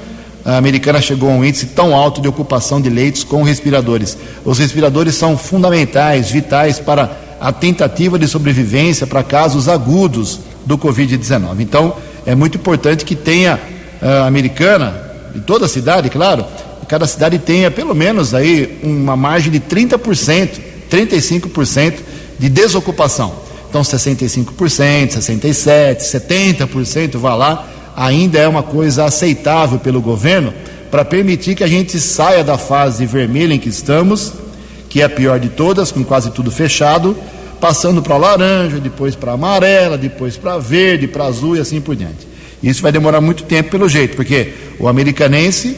a 0.46 0.58
americana 0.58 1.02
chegou 1.02 1.30
a 1.30 1.34
um 1.34 1.44
índice 1.44 1.68
tão 1.68 1.94
alto 1.94 2.22
de 2.22 2.28
ocupação 2.28 2.80
de 2.80 2.90
leitos 2.90 3.24
com 3.24 3.44
respiradores. 3.44 4.18
Os 4.46 4.58
respiradores 4.58 5.16
são 5.16 5.38
fundamentais, 5.38 6.32
vitais 6.32 6.80
para 6.80 7.12
a 7.40 7.52
tentativa 7.52 8.18
de 8.18 8.28
sobrevivência 8.28 9.06
para 9.06 9.24
casos 9.24 9.68
agudos 9.68 10.40
do 10.66 10.78
Covid-19. 10.78 11.60
Então, 11.60 11.94
é 12.26 12.36
muito 12.36 12.58
importante 12.58 13.06
que 13.06 13.16
tenha 13.16 13.60
a 14.02 14.06
uh, 14.06 14.28
americana, 14.28 14.96
em 15.36 15.40
toda 15.40 15.66
a 15.66 15.70
cidade, 15.70 16.10
claro, 16.10 16.46
cada 16.88 17.06
cidade 17.06 17.38
tenha 17.38 17.70
pelo 17.70 17.94
menos 17.94 18.34
aí 18.34 18.80
uma 18.82 19.16
margem 19.16 19.52
de 19.52 19.60
30%, 19.60 20.50
35% 20.90 21.94
de 22.40 22.50
desocupação. 22.50 23.49
Então, 23.70 23.82
65%, 23.82 25.18
67%, 25.18 26.00
70%, 26.00 27.18
vá 27.18 27.36
lá 27.36 27.70
ainda 28.00 28.40
é 28.40 28.48
uma 28.48 28.64
coisa 28.64 29.04
aceitável 29.04 29.78
pelo 29.78 30.02
governo 30.02 30.54
para 30.90 31.04
permitir 31.04 31.54
que 31.54 31.66
a 31.66 31.68
gente 31.68 32.00
saia 32.00 32.46
da 32.46 32.58
fase 32.58 33.06
vermelha 33.06 33.54
em 33.54 33.60
que 33.60 33.68
estamos, 33.68 34.34
que 34.88 35.02
é 35.02 35.06
a 35.06 35.10
pior 35.10 35.38
de 35.38 35.50
todas, 35.50 35.92
com 35.92 36.04
quase 36.04 36.32
tudo 36.32 36.50
fechado, 36.50 37.16
passando 37.60 38.02
para 38.02 38.16
laranja, 38.16 38.80
depois 38.80 39.16
para 39.16 39.34
amarela, 39.34 39.98
depois 39.98 40.38
para 40.38 40.58
verde, 40.58 41.10
para 41.10 41.26
azul 41.26 41.58
e 41.58 41.60
assim 41.60 41.82
por 41.82 41.94
diante. 41.94 42.26
Isso 42.64 42.82
vai 42.82 42.92
demorar 42.92 43.20
muito 43.20 43.44
tempo 43.44 43.70
pelo 43.70 43.90
jeito, 43.90 44.16
porque 44.16 44.54
o 44.80 44.88
americanense, 44.88 45.78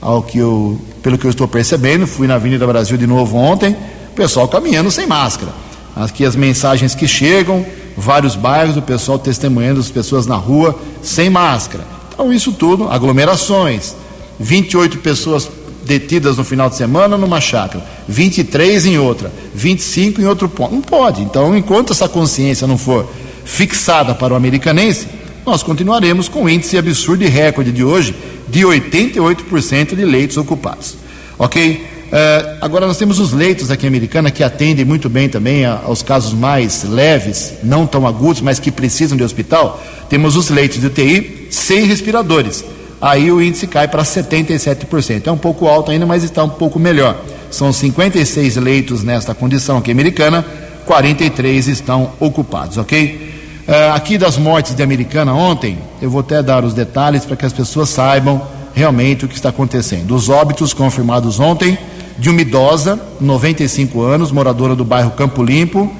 ao 0.00 0.22
que 0.22 0.38
eu, 0.38 0.80
pelo 1.02 1.18
que 1.18 1.26
eu 1.26 1.30
estou 1.30 1.46
percebendo, 1.46 2.06
fui 2.06 2.26
na 2.26 2.36
Avenida 2.36 2.66
Brasil 2.66 2.96
de 2.96 3.06
novo 3.06 3.36
ontem, 3.36 3.76
o 4.10 4.14
pessoal 4.14 4.48
caminhando 4.48 4.90
sem 4.90 5.06
máscara. 5.06 5.52
Aqui 5.94 6.24
as 6.24 6.34
mensagens 6.34 6.94
que 6.94 7.06
chegam, 7.06 7.64
vários 7.96 8.34
bairros, 8.34 8.76
o 8.76 8.82
pessoal 8.82 9.18
testemunhando 9.18 9.80
as 9.80 9.90
pessoas 9.90 10.26
na 10.26 10.36
rua 10.36 10.78
sem 11.02 11.28
máscara. 11.28 11.84
Então, 12.12 12.32
isso 12.32 12.52
tudo, 12.52 12.88
aglomerações. 12.88 13.94
28 14.38 14.98
pessoas 14.98 15.48
detidas 15.84 16.36
no 16.36 16.44
final 16.44 16.70
de 16.70 16.76
semana 16.76 17.16
numa 17.16 17.40
chácara, 17.40 17.84
23 18.08 18.86
em 18.86 18.98
outra, 18.98 19.32
25 19.54 20.20
em 20.20 20.26
outro 20.26 20.48
ponto. 20.48 20.74
Não 20.74 20.82
pode. 20.82 21.22
Então, 21.22 21.56
enquanto 21.56 21.92
essa 21.92 22.08
consciência 22.08 22.66
não 22.66 22.78
for 22.78 23.08
fixada 23.44 24.14
para 24.14 24.32
o 24.32 24.36
americanense, 24.36 25.06
nós 25.44 25.62
continuaremos 25.62 26.28
com 26.28 26.44
o 26.44 26.48
índice 26.48 26.78
absurdo 26.78 27.24
e 27.24 27.28
recorde 27.28 27.72
de 27.72 27.82
hoje 27.82 28.14
de 28.48 28.60
88% 28.60 29.96
de 29.96 30.04
leitos 30.04 30.36
ocupados. 30.36 30.96
Ok? 31.38 31.91
Uh, 32.12 32.58
agora 32.60 32.86
nós 32.86 32.98
temos 32.98 33.18
os 33.18 33.32
leitos 33.32 33.70
aqui 33.70 33.86
Americana 33.86 34.30
que 34.30 34.44
atendem 34.44 34.84
muito 34.84 35.08
bem 35.08 35.30
também 35.30 35.64
a, 35.64 35.80
aos 35.82 36.02
casos 36.02 36.34
mais 36.34 36.84
leves, 36.84 37.54
não 37.62 37.86
tão 37.86 38.06
agudos, 38.06 38.42
mas 38.42 38.58
que 38.58 38.70
precisam 38.70 39.16
de 39.16 39.24
hospital. 39.24 39.82
Temos 40.10 40.36
os 40.36 40.50
leitos 40.50 40.78
de 40.78 40.88
UTI 40.88 41.48
sem 41.50 41.86
respiradores. 41.86 42.62
Aí 43.00 43.32
o 43.32 43.40
índice 43.40 43.66
cai 43.66 43.88
para 43.88 44.02
77%. 44.02 45.26
É 45.26 45.32
um 45.32 45.38
pouco 45.38 45.66
alto 45.66 45.90
ainda, 45.90 46.04
mas 46.04 46.22
está 46.22 46.44
um 46.44 46.50
pouco 46.50 46.78
melhor. 46.78 47.16
São 47.50 47.72
56 47.72 48.56
leitos 48.56 49.02
nesta 49.02 49.34
condição 49.34 49.78
aqui 49.78 49.90
Americana, 49.90 50.44
43 50.84 51.66
estão 51.66 52.12
ocupados, 52.20 52.76
ok? 52.76 53.32
Uh, 53.66 53.94
aqui 53.94 54.18
das 54.18 54.36
mortes 54.36 54.74
de 54.74 54.82
Americana 54.82 55.32
ontem, 55.32 55.78
eu 56.02 56.10
vou 56.10 56.20
até 56.20 56.42
dar 56.42 56.62
os 56.62 56.74
detalhes 56.74 57.24
para 57.24 57.36
que 57.36 57.46
as 57.46 57.54
pessoas 57.54 57.88
saibam 57.88 58.42
realmente 58.74 59.24
o 59.24 59.28
que 59.28 59.34
está 59.34 59.48
acontecendo. 59.48 60.14
Os 60.14 60.28
óbitos 60.28 60.74
confirmados 60.74 61.40
ontem 61.40 61.78
de 62.18 62.30
uma 62.30 62.40
idosa, 62.40 63.00
95 63.20 64.02
anos, 64.02 64.30
moradora 64.30 64.74
do 64.74 64.84
bairro 64.84 65.10
Campo 65.12 65.42
Limpo, 65.42 65.82
uh, 65.82 65.92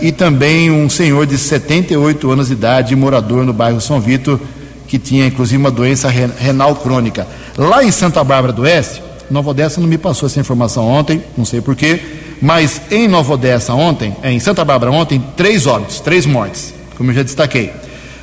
e 0.00 0.12
também 0.12 0.70
um 0.70 0.88
senhor 0.88 1.26
de 1.26 1.36
78 1.36 2.30
anos 2.30 2.48
de 2.48 2.52
idade, 2.52 2.94
morador 2.94 3.44
no 3.44 3.52
bairro 3.52 3.80
São 3.80 4.00
Vito, 4.00 4.40
que 4.86 4.98
tinha 4.98 5.26
inclusive 5.26 5.58
uma 5.58 5.70
doença 5.70 6.08
renal 6.08 6.74
crônica. 6.76 7.26
Lá 7.56 7.84
em 7.84 7.90
Santa 7.90 8.24
Bárbara 8.24 8.52
do 8.52 8.62
Oeste, 8.62 9.02
Nova 9.30 9.50
Odessa 9.50 9.80
não 9.80 9.88
me 9.88 9.98
passou 9.98 10.26
essa 10.26 10.40
informação 10.40 10.86
ontem, 10.86 11.22
não 11.36 11.44
sei 11.44 11.60
porquê, 11.60 12.00
mas 12.40 12.80
em 12.90 13.06
Nova 13.06 13.34
Odessa 13.34 13.74
ontem, 13.74 14.16
é, 14.22 14.32
em 14.32 14.40
Santa 14.40 14.64
Bárbara 14.64 14.90
ontem, 14.90 15.22
três 15.36 15.66
óbitos, 15.66 16.00
três 16.00 16.24
mortes, 16.24 16.72
como 16.96 17.10
eu 17.10 17.14
já 17.14 17.22
destaquei. 17.22 17.70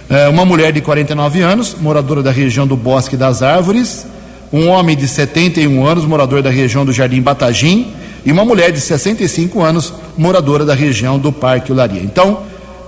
Uh, 0.10 0.30
uma 0.32 0.46
mulher 0.46 0.72
de 0.72 0.82
49 0.82 1.42
anos, 1.42 1.76
moradora 1.80 2.22
da 2.24 2.32
região 2.32 2.66
do 2.66 2.76
Bosque 2.76 3.18
das 3.18 3.42
Árvores, 3.42 4.06
um 4.52 4.70
homem 4.70 4.96
de 4.96 5.08
71 5.08 5.86
anos, 5.86 6.06
morador 6.06 6.42
da 6.42 6.50
região 6.50 6.86
do 6.86 6.94
Jardim 6.94 7.22
Batagim, 7.22 7.94
e 8.26 8.32
uma 8.32 8.44
mulher 8.44 8.72
de 8.72 8.82
65 8.82 9.62
anos, 9.62 9.94
moradora 10.18 10.66
da 10.66 10.74
região 10.74 11.20
do 11.20 11.32
Parque 11.32 11.72
Olaria. 11.72 12.02
Então, 12.02 12.40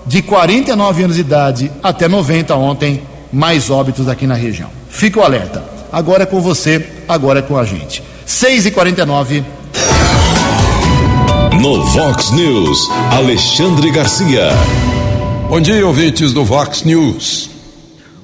de 0.05 0.21
49 0.21 1.03
anos 1.03 1.15
de 1.15 1.21
idade 1.21 1.71
até 1.83 2.07
90 2.07 2.55
ontem, 2.55 3.01
mais 3.31 3.69
óbitos 3.69 4.07
aqui 4.07 4.25
na 4.25 4.35
região. 4.35 4.69
Fica 4.89 5.19
o 5.19 5.23
alerta. 5.23 5.63
Agora 5.91 6.23
é 6.23 6.25
com 6.25 6.41
você, 6.41 6.85
agora 7.07 7.39
é 7.39 7.41
com 7.41 7.57
a 7.57 7.63
gente. 7.63 8.03
6 8.25 8.65
e 8.65 8.71
49 8.71 9.43
No 11.61 11.83
Vox 11.85 12.31
News, 12.31 12.89
Alexandre 13.11 13.91
Garcia. 13.91 14.49
Bom 15.49 15.61
dia, 15.61 15.85
ouvintes 15.85 16.33
do 16.33 16.43
Vox 16.43 16.83
News. 16.83 17.56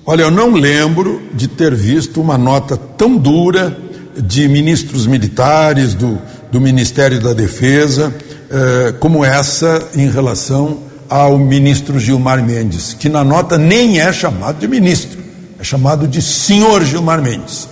Olha, 0.05 0.23
eu 0.23 0.31
não 0.31 0.51
lembro 0.51 1.21
de 1.33 1.47
ter 1.47 1.73
visto 1.73 2.19
uma 2.19 2.37
nota 2.37 2.75
tão 2.75 3.15
dura 3.15 3.77
de 4.17 4.49
ministros 4.49 5.07
militares, 5.07 5.93
do, 5.93 6.19
do 6.51 6.59
Ministério 6.59 7.21
da 7.21 7.31
Defesa, 7.31 8.13
eh, 8.51 8.93
como 8.99 9.23
essa 9.23 9.81
em 9.95 10.09
relação 10.09 10.79
ao 11.09 11.37
ministro 11.37 12.01
Gilmar 12.01 12.43
Mendes, 12.43 12.93
que 12.93 13.07
na 13.07 13.23
nota 13.23 13.57
nem 13.57 14.01
é 14.01 14.11
chamado 14.11 14.59
de 14.59 14.67
ministro, 14.67 15.21
é 15.57 15.63
chamado 15.63 16.05
de 16.05 16.21
senhor 16.21 16.83
Gilmar 16.83 17.21
Mendes. 17.21 17.69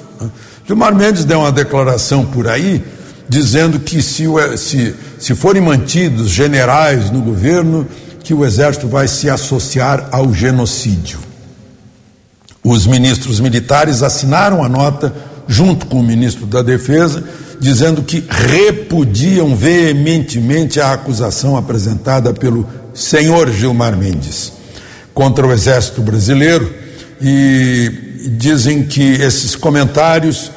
Gilmar 0.65 0.95
Mendes 0.95 1.25
deu 1.25 1.39
uma 1.39 1.51
declaração 1.51 2.25
por 2.25 2.47
aí 2.47 2.81
dizendo 3.27 3.77
que 3.77 4.01
se, 4.01 4.25
se, 4.55 4.95
se 5.19 5.35
forem 5.35 5.61
mantidos 5.61 6.29
generais 6.29 7.11
no 7.11 7.21
governo, 7.21 7.85
que 8.23 8.33
o 8.33 8.45
exército 8.45 8.87
vai 8.87 9.09
se 9.09 9.29
associar 9.29 10.07
ao 10.13 10.33
genocídio. 10.33 11.30
Os 12.63 12.85
ministros 12.85 13.39
militares 13.39 14.03
assinaram 14.03 14.63
a 14.63 14.69
nota 14.69 15.13
junto 15.47 15.85
com 15.87 15.99
o 15.99 16.03
ministro 16.03 16.45
da 16.45 16.61
Defesa, 16.61 17.23
dizendo 17.59 18.03
que 18.03 18.23
repudiam 18.29 19.55
veementemente 19.55 20.79
a 20.79 20.93
acusação 20.93 21.57
apresentada 21.57 22.33
pelo 22.33 22.67
senhor 22.93 23.51
Gilmar 23.51 23.97
Mendes 23.97 24.53
contra 25.13 25.45
o 25.45 25.51
Exército 25.51 26.01
Brasileiro 26.01 26.73
e 27.21 28.29
dizem 28.37 28.83
que 28.83 29.01
esses 29.01 29.55
comentários, 29.55 30.51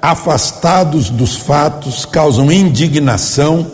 afastados 0.00 1.10
dos 1.10 1.36
fatos, 1.36 2.04
causam 2.04 2.52
indignação. 2.52 3.70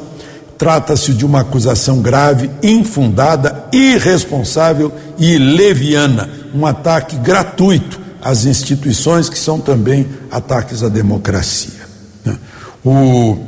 Trata-se 0.61 1.15
de 1.15 1.25
uma 1.25 1.41
acusação 1.41 2.03
grave, 2.03 2.51
infundada, 2.63 3.65
irresponsável 3.73 4.93
e 5.19 5.39
leviana 5.39 6.29
um 6.55 6.67
ataque 6.67 7.17
gratuito 7.17 7.99
às 8.21 8.45
instituições 8.45 9.31
que 9.31 9.39
são 9.39 9.59
também 9.59 10.07
ataques 10.31 10.83
à 10.83 10.91
democracia. 10.91 11.81
O, 12.85 13.39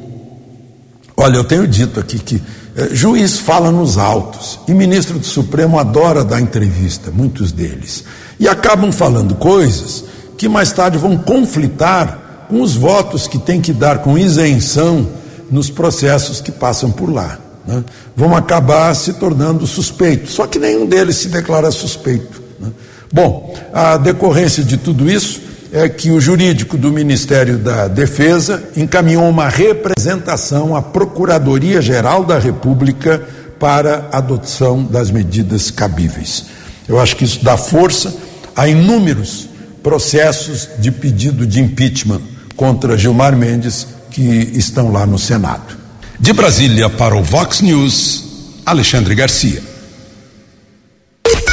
olha, 1.14 1.36
eu 1.36 1.44
tenho 1.44 1.68
dito 1.68 2.00
aqui 2.00 2.18
que 2.18 2.42
eh, 2.74 2.88
juiz 2.92 3.38
fala 3.38 3.70
nos 3.70 3.98
autos 3.98 4.58
e 4.66 4.72
ministro 4.72 5.18
do 5.18 5.26
Supremo 5.26 5.78
adora 5.78 6.24
dar 6.24 6.40
entrevista, 6.40 7.10
muitos 7.10 7.52
deles, 7.52 8.04
e 8.40 8.48
acabam 8.48 8.90
falando 8.90 9.34
coisas 9.34 10.02
que 10.38 10.48
mais 10.48 10.72
tarde 10.72 10.96
vão 10.96 11.18
conflitar 11.18 12.46
com 12.48 12.62
os 12.62 12.74
votos 12.74 13.26
que 13.26 13.38
tem 13.38 13.60
que 13.60 13.74
dar 13.74 13.98
com 13.98 14.16
isenção 14.16 15.20
nos 15.52 15.70
processos 15.70 16.40
que 16.40 16.50
passam 16.50 16.90
por 16.90 17.12
lá. 17.12 17.38
Né? 17.66 17.84
Vão 18.16 18.34
acabar 18.34 18.92
se 18.96 19.12
tornando 19.12 19.66
suspeitos, 19.66 20.32
só 20.32 20.46
que 20.46 20.58
nenhum 20.58 20.86
deles 20.86 21.16
se 21.16 21.28
declara 21.28 21.70
suspeito. 21.70 22.42
Né? 22.58 22.70
Bom, 23.12 23.54
a 23.72 23.98
decorrência 23.98 24.64
de 24.64 24.78
tudo 24.78 25.08
isso 25.08 25.42
é 25.70 25.88
que 25.88 26.10
o 26.10 26.20
jurídico 26.20 26.76
do 26.76 26.90
Ministério 26.90 27.58
da 27.58 27.86
Defesa 27.86 28.62
encaminhou 28.76 29.28
uma 29.28 29.48
representação 29.48 30.74
à 30.74 30.82
Procuradoria-Geral 30.82 32.24
da 32.24 32.38
República 32.38 33.22
para 33.58 34.08
adoção 34.10 34.84
das 34.84 35.10
medidas 35.10 35.70
cabíveis. 35.70 36.46
Eu 36.88 36.98
acho 36.98 37.14
que 37.16 37.24
isso 37.24 37.44
dá 37.44 37.56
força 37.56 38.12
a 38.56 38.66
inúmeros 38.68 39.48
processos 39.82 40.68
de 40.78 40.90
pedido 40.90 41.46
de 41.46 41.60
impeachment 41.60 42.20
contra 42.56 42.98
Gilmar 42.98 43.36
Mendes 43.36 43.86
que 44.12 44.50
estão 44.54 44.92
lá 44.92 45.06
no 45.06 45.18
Senado. 45.18 45.76
De 46.20 46.32
Brasília 46.32 46.88
para 46.88 47.16
o 47.16 47.22
Vox 47.22 47.60
News, 47.60 48.24
Alexandre 48.64 49.14
Garcia. 49.14 49.62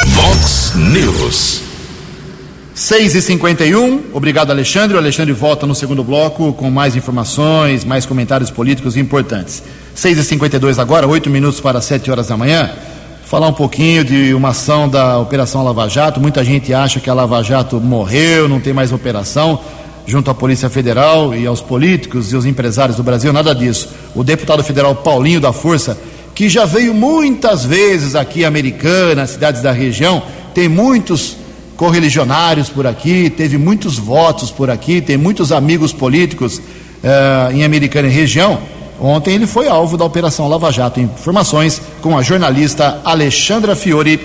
Vox 0.06 0.72
News. 0.76 1.62
6 2.74 3.14
e 3.14 3.22
51 3.22 4.04
obrigado 4.12 4.50
Alexandre. 4.50 4.96
O 4.96 4.98
Alexandre 4.98 5.32
volta 5.34 5.66
no 5.66 5.74
segundo 5.74 6.04
bloco 6.04 6.52
com 6.52 6.70
mais 6.70 6.96
informações, 6.96 7.84
mais 7.84 8.06
comentários 8.06 8.50
políticos 8.50 8.96
importantes. 8.96 9.62
6 9.94 10.18
e 10.18 10.24
52 10.24 10.78
agora, 10.78 11.06
8 11.06 11.28
minutos 11.28 11.60
para 11.60 11.80
7 11.80 12.10
horas 12.10 12.28
da 12.28 12.36
manhã. 12.36 12.70
Falar 13.24 13.48
um 13.48 13.52
pouquinho 13.52 14.04
de 14.04 14.34
uma 14.34 14.48
ação 14.48 14.88
da 14.88 15.18
Operação 15.18 15.62
Lava 15.62 15.88
Jato. 15.88 16.20
Muita 16.20 16.42
gente 16.42 16.72
acha 16.72 17.00
que 17.00 17.10
a 17.10 17.14
Lava 17.14 17.42
Jato 17.42 17.80
morreu, 17.80 18.48
não 18.48 18.60
tem 18.60 18.72
mais 18.72 18.92
operação. 18.92 19.60
Junto 20.06 20.30
à 20.30 20.34
Polícia 20.34 20.68
Federal 20.68 21.34
e 21.34 21.46
aos 21.46 21.60
políticos 21.60 22.32
e 22.32 22.36
aos 22.36 22.44
empresários 22.44 22.96
do 22.96 23.02
Brasil, 23.02 23.32
nada 23.32 23.54
disso. 23.54 23.88
O 24.14 24.24
deputado 24.24 24.64
federal 24.64 24.94
Paulinho 24.94 25.40
da 25.40 25.52
Força 25.52 25.96
que 26.40 26.48
já 26.48 26.64
veio 26.64 26.94
muitas 26.94 27.66
vezes 27.66 28.14
aqui 28.14 28.46
Americana, 28.46 29.26
cidades 29.26 29.60
da 29.60 29.72
região, 29.72 30.22
tem 30.54 30.70
muitos 30.70 31.36
correligionários 31.76 32.70
por 32.70 32.86
aqui, 32.86 33.28
teve 33.28 33.58
muitos 33.58 33.98
votos 33.98 34.50
por 34.50 34.70
aqui, 34.70 35.02
tem 35.02 35.18
muitos 35.18 35.52
amigos 35.52 35.92
políticos 35.92 36.56
uh, 36.58 37.52
em 37.52 37.62
Americana 37.62 38.08
e 38.08 38.10
região. 38.10 38.58
Ontem 38.98 39.34
ele 39.34 39.46
foi 39.46 39.68
alvo 39.68 39.98
da 39.98 40.04
Operação 40.06 40.48
Lava 40.48 40.70
Jato. 40.70 40.98
Informações 41.00 41.80
com 42.00 42.16
a 42.16 42.22
jornalista 42.22 43.00
Alexandra 43.04 43.76
Fiore 43.76 44.18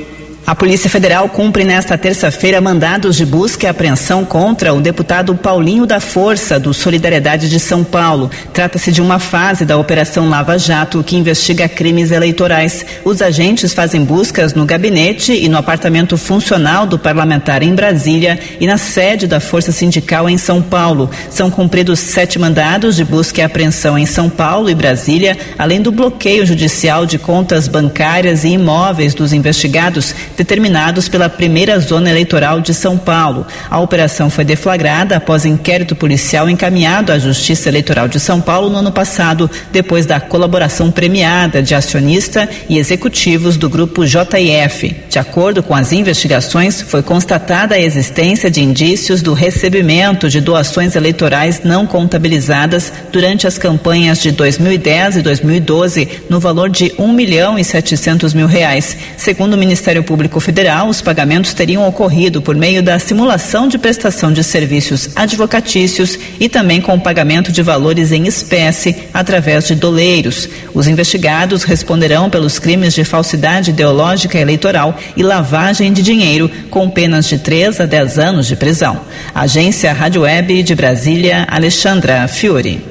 a 0.47 0.53
Polícia 0.53 0.87
Federal 0.87 1.27
cumpre 1.27 1.63
nesta 1.63 1.97
terça-feira 1.97 2.61
mandados 2.61 3.15
de 3.15 3.25
busca 3.25 3.65
e 3.65 3.69
apreensão 3.69 4.23
contra 4.23 4.75
o 4.75 4.79
deputado 4.79 5.33
Paulinho 5.33 5.87
da 5.87 5.99
Força, 5.99 6.59
do 6.59 6.71
Solidariedade 6.71 7.49
de 7.49 7.59
São 7.59 7.83
Paulo. 7.83 8.29
Trata-se 8.53 8.91
de 8.91 9.01
uma 9.01 9.17
fase 9.17 9.65
da 9.65 9.75
Operação 9.75 10.29
Lava 10.29 10.59
Jato 10.59 11.03
que 11.03 11.15
investiga 11.15 11.67
crimes 11.67 12.11
eleitorais. 12.11 12.85
Os 13.03 13.23
agentes 13.23 13.73
fazem 13.73 14.03
buscas 14.03 14.53
no 14.53 14.65
gabinete 14.65 15.33
e 15.33 15.49
no 15.49 15.57
apartamento 15.57 16.15
funcional 16.15 16.85
do 16.85 16.99
parlamentar 16.99 17.63
em 17.63 17.73
Brasília 17.73 18.37
e 18.59 18.67
na 18.67 18.77
sede 18.77 19.25
da 19.25 19.39
Força 19.39 19.71
Sindical 19.71 20.29
em 20.29 20.37
São 20.37 20.61
Paulo. 20.61 21.09
São 21.27 21.49
cumpridos 21.49 21.99
sete 21.99 22.37
mandados 22.37 22.95
de 22.95 23.03
busca 23.03 23.41
e 23.41 23.43
apreensão 23.43 23.97
em 23.97 24.05
São 24.05 24.29
Paulo 24.29 24.69
e 24.69 24.75
Brasília, 24.75 25.35
além 25.57 25.81
do 25.81 25.91
bloqueio 25.91 26.45
judicial 26.45 27.03
de 27.03 27.17
contas 27.17 27.67
bancárias 27.67 28.43
e 28.43 28.49
imóveis 28.49 29.15
dos 29.15 29.33
investigados 29.33 30.13
determinados 30.37 31.07
pela 31.07 31.29
primeira 31.29 31.79
zona 31.79 32.09
eleitoral 32.09 32.61
de 32.61 32.73
São 32.73 32.97
Paulo. 32.97 33.45
A 33.69 33.79
operação 33.79 34.29
foi 34.29 34.43
deflagrada 34.43 35.17
após 35.17 35.45
inquérito 35.45 35.95
policial 35.95 36.49
encaminhado 36.49 37.11
à 37.11 37.19
Justiça 37.19 37.69
Eleitoral 37.69 38.07
de 38.07 38.19
São 38.19 38.41
Paulo 38.41 38.69
no 38.69 38.77
ano 38.77 38.91
passado, 38.91 39.49
depois 39.71 40.05
da 40.05 40.19
colaboração 40.19 40.91
premiada 40.91 41.61
de 41.61 41.73
acionista 41.73 42.49
e 42.67 42.77
executivos 42.77 43.57
do 43.57 43.69
grupo 43.69 44.05
JIF. 44.05 44.95
De 45.09 45.19
acordo 45.19 45.63
com 45.63 45.73
as 45.73 45.91
investigações, 45.91 46.81
foi 46.81 47.01
constatada 47.01 47.75
a 47.75 47.79
existência 47.79 48.51
de 48.51 48.61
indícios 48.61 49.21
do 49.21 49.33
recebimento 49.33 50.29
de 50.29 50.41
doações 50.41 50.95
eleitorais 50.95 51.61
não 51.63 51.85
contabilizadas 51.85 52.91
durante 53.11 53.47
as 53.47 53.57
campanhas 53.57 54.21
de 54.21 54.31
2010 54.31 55.17
e 55.17 55.21
2012 55.21 56.07
no 56.29 56.39
valor 56.39 56.69
de 56.69 56.93
um 56.97 57.11
milhão 57.11 57.57
e 57.57 57.63
setecentos 57.63 58.33
mil 58.33 58.47
reais. 58.47 58.97
Segundo 59.17 59.53
o 59.53 59.57
Ministério 59.57 60.03
Público 60.03 60.24
Federal, 60.39 60.89
os 60.89 61.01
pagamentos 61.01 61.53
teriam 61.53 61.87
ocorrido 61.87 62.41
por 62.41 62.55
meio 62.55 62.83
da 62.83 62.99
simulação 62.99 63.67
de 63.67 63.77
prestação 63.77 64.31
de 64.31 64.43
serviços 64.43 65.09
advocatícios 65.15 66.17
e 66.39 66.49
também 66.49 66.81
com 66.81 66.95
o 66.95 66.99
pagamento 66.99 67.51
de 67.51 67.61
valores 67.61 68.11
em 68.11 68.27
espécie 68.27 68.95
através 69.13 69.67
de 69.67 69.75
doleiros. 69.75 70.49
Os 70.73 70.87
investigados 70.87 71.63
responderão 71.63 72.29
pelos 72.29 72.59
crimes 72.59 72.93
de 72.93 73.03
falsidade 73.03 73.71
ideológica 73.71 74.37
eleitoral 74.37 74.97
e 75.15 75.23
lavagem 75.23 75.93
de 75.93 76.01
dinheiro, 76.01 76.49
com 76.69 76.89
penas 76.89 77.27
de 77.27 77.37
3 77.37 77.81
a 77.81 77.85
10 77.85 78.19
anos 78.19 78.47
de 78.47 78.55
prisão. 78.55 78.99
Agência 79.33 79.93
Rádio 79.93 80.21
Web 80.21 80.63
de 80.63 80.75
Brasília, 80.75 81.47
Alexandra 81.49 82.27
Fiore. 82.27 82.83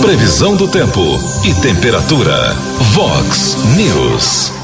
Previsão 0.00 0.56
do 0.56 0.66
tempo 0.66 1.00
e 1.44 1.54
temperatura. 1.54 2.54
Vox 2.92 3.56
News. 3.76 4.61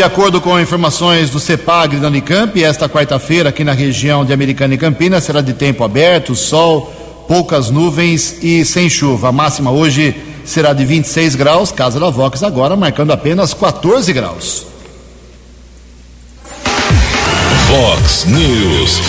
De 0.00 0.04
acordo 0.04 0.40
com 0.40 0.58
informações 0.58 1.28
do 1.28 1.38
CEPAG 1.38 1.98
da 1.98 2.08
Unicamp, 2.08 2.64
esta 2.64 2.88
quarta-feira 2.88 3.50
aqui 3.50 3.62
na 3.62 3.74
região 3.74 4.24
de 4.24 4.32
Americana 4.32 4.72
e 4.72 4.78
Campinas 4.78 5.24
será 5.24 5.42
de 5.42 5.52
tempo 5.52 5.84
aberto, 5.84 6.34
sol, 6.34 6.90
poucas 7.28 7.68
nuvens 7.68 8.42
e 8.42 8.64
sem 8.64 8.88
chuva. 8.88 9.28
A 9.28 9.32
máxima 9.32 9.70
hoje 9.70 10.16
será 10.42 10.72
de 10.72 10.86
26 10.86 11.34
graus, 11.34 11.70
casa 11.70 12.00
da 12.00 12.08
Vox 12.08 12.42
agora 12.42 12.74
marcando 12.76 13.12
apenas 13.12 13.52
14 13.52 14.10
graus. 14.14 14.66
Vox 17.68 18.24
News. 18.24 19.02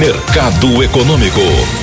Mercado 0.00 0.82
Econômico. 0.82 1.81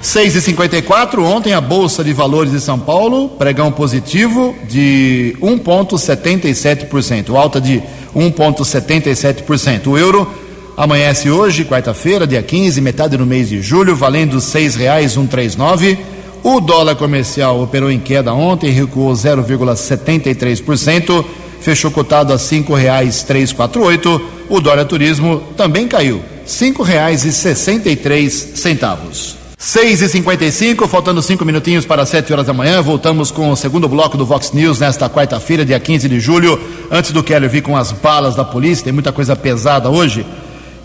6 0.00 0.36
e 0.36 0.40
54 0.40 1.24
ontem 1.24 1.52
a 1.52 1.60
Bolsa 1.60 2.04
de 2.04 2.12
Valores 2.12 2.52
de 2.52 2.60
São 2.60 2.78
Paulo, 2.78 3.30
pregão 3.30 3.72
positivo 3.72 4.54
de 4.68 5.36
1,77%, 5.40 7.34
alta 7.34 7.60
de 7.60 7.82
1,77%. 8.14 9.88
O 9.88 9.98
euro 9.98 10.32
amanhece 10.76 11.28
hoje, 11.28 11.64
quarta-feira, 11.64 12.28
dia 12.28 12.42
15, 12.42 12.80
metade 12.80 13.16
do 13.16 13.26
mês 13.26 13.48
de 13.48 13.60
julho, 13.60 13.96
valendo 13.96 14.34
R$ 14.34 14.40
6,139. 14.40 15.98
O 16.44 16.60
dólar 16.60 16.94
comercial 16.94 17.60
operou 17.60 17.90
em 17.90 17.98
queda 17.98 18.32
ontem, 18.32 18.70
recuou 18.70 19.12
0,73%, 19.12 21.24
fechou 21.60 21.90
cotado 21.90 22.32
a 22.32 22.36
R$ 22.36 22.42
5,348. 22.42 24.20
O 24.48 24.60
dólar 24.60 24.84
turismo 24.84 25.42
também 25.56 25.88
caiu, 25.88 26.18
R$ 26.18 26.22
5,63. 26.46 29.37
6 29.60 30.02
e 30.02 30.08
55 30.08 30.86
faltando 30.86 31.20
cinco 31.20 31.44
minutinhos 31.44 31.84
para 31.84 32.06
7 32.06 32.32
horas 32.32 32.46
da 32.46 32.52
manhã. 32.52 32.80
Voltamos 32.80 33.32
com 33.32 33.50
o 33.50 33.56
segundo 33.56 33.88
bloco 33.88 34.16
do 34.16 34.24
Vox 34.24 34.52
News 34.52 34.78
nesta 34.78 35.10
quarta-feira, 35.10 35.64
dia 35.64 35.80
15 35.80 36.08
de 36.08 36.20
julho. 36.20 36.60
Antes 36.88 37.10
do 37.10 37.24
Keller 37.24 37.50
vir 37.50 37.60
com 37.60 37.76
as 37.76 37.90
balas 37.90 38.36
da 38.36 38.44
polícia, 38.44 38.84
tem 38.84 38.92
muita 38.92 39.10
coisa 39.10 39.34
pesada 39.34 39.90
hoje. 39.90 40.24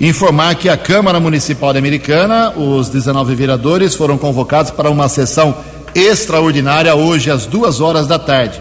Informar 0.02 0.56
que 0.56 0.70
a 0.70 0.76
Câmara 0.76 1.20
Municipal 1.20 1.72
de 1.72 1.78
Americana, 1.78 2.50
os 2.58 2.90
19 2.90 3.36
vereadores, 3.36 3.94
foram 3.94 4.18
convocados 4.18 4.72
para 4.72 4.90
uma 4.90 5.08
sessão 5.08 5.56
extraordinária 5.94 6.96
hoje 6.96 7.30
às 7.30 7.46
duas 7.46 7.80
horas 7.80 8.08
da 8.08 8.18
tarde. 8.18 8.60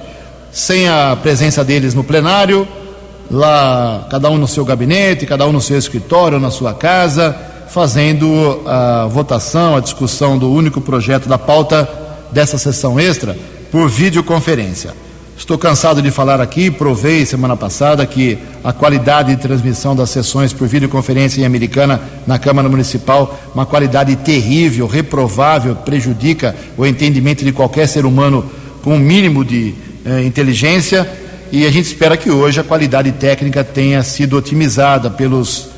Sem 0.53 0.88
a 0.88 1.16
presença 1.22 1.64
deles 1.64 1.94
no 1.94 2.05
plenário, 2.05 2.68
lá 3.31 4.07
cada 4.11 4.29
um 4.29 4.37
no 4.37 4.46
seu 4.46 4.62
gabinete, 4.62 5.25
cada 5.25 5.46
um 5.46 5.53
no 5.53 5.61
seu 5.62 5.79
escritório, 5.79 6.38
na 6.38 6.51
sua 6.51 6.75
casa 6.75 7.51
fazendo 7.73 8.61
a 8.67 9.07
votação, 9.07 9.75
a 9.75 9.81
discussão 9.81 10.37
do 10.37 10.53
único 10.53 10.79
projeto 10.79 11.27
da 11.27 11.39
pauta 11.39 11.89
dessa 12.31 12.59
sessão 12.59 13.01
extra 13.01 13.35
por 13.71 13.89
videoconferência. 13.89 14.95
Estou 15.39 15.57
cansado 15.57 16.03
de 16.03 16.11
falar 16.11 16.39
aqui, 16.39 16.71
provei 16.71 17.25
semana 17.25 17.57
passada 17.57 18.05
que 18.05 18.37
a 18.63 18.75
qualidade 18.75 19.35
de 19.35 19.41
transmissão 19.41 19.97
das 19.97 20.11
sessões 20.11 20.53
por 20.53 20.69
videoconferência 20.69 21.41
em 21.41 21.47
Americana 21.47 21.99
na 22.27 22.39
Câmara 22.39 22.69
Municipal, 22.69 23.41
uma 23.55 23.65
qualidade 23.65 24.15
terrível, 24.17 24.87
reprovável, 24.87 25.75
prejudica 25.75 26.55
o 26.77 26.85
entendimento 26.85 27.43
de 27.43 27.53
qualquer 27.53 27.89
ser 27.89 28.05
humano 28.05 28.45
com 28.85 28.97
um 28.97 28.99
mínimo 28.99 29.43
de 29.47 29.75
eh, 30.05 30.23
inteligência 30.23 31.11
e 31.51 31.67
a 31.67 31.71
gente 31.71 31.87
espera 31.87 32.19
que 32.19 32.31
hoje 32.31 32.61
a 32.61 32.65
qualidade 32.65 33.13
técnica 33.13 33.65
tenha 33.65 34.03
sido 34.03 34.37
otimizada 34.37 35.11
pelos 35.11 35.73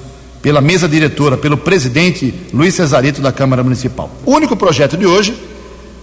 pela 0.45 0.61
mesa 0.61 0.87
diretora, 0.87 1.39
pelo 1.39 1.57
presidente 1.57 2.35
Luiz 2.53 2.75
Cesarito 2.75 3.23
da 3.23 3.33
Câmara 3.33 3.65
Municipal. 3.65 4.11
O 4.27 4.33
único 4.33 4.55
projeto 4.55 4.95
de 4.95 5.07
hoje, 5.07 5.35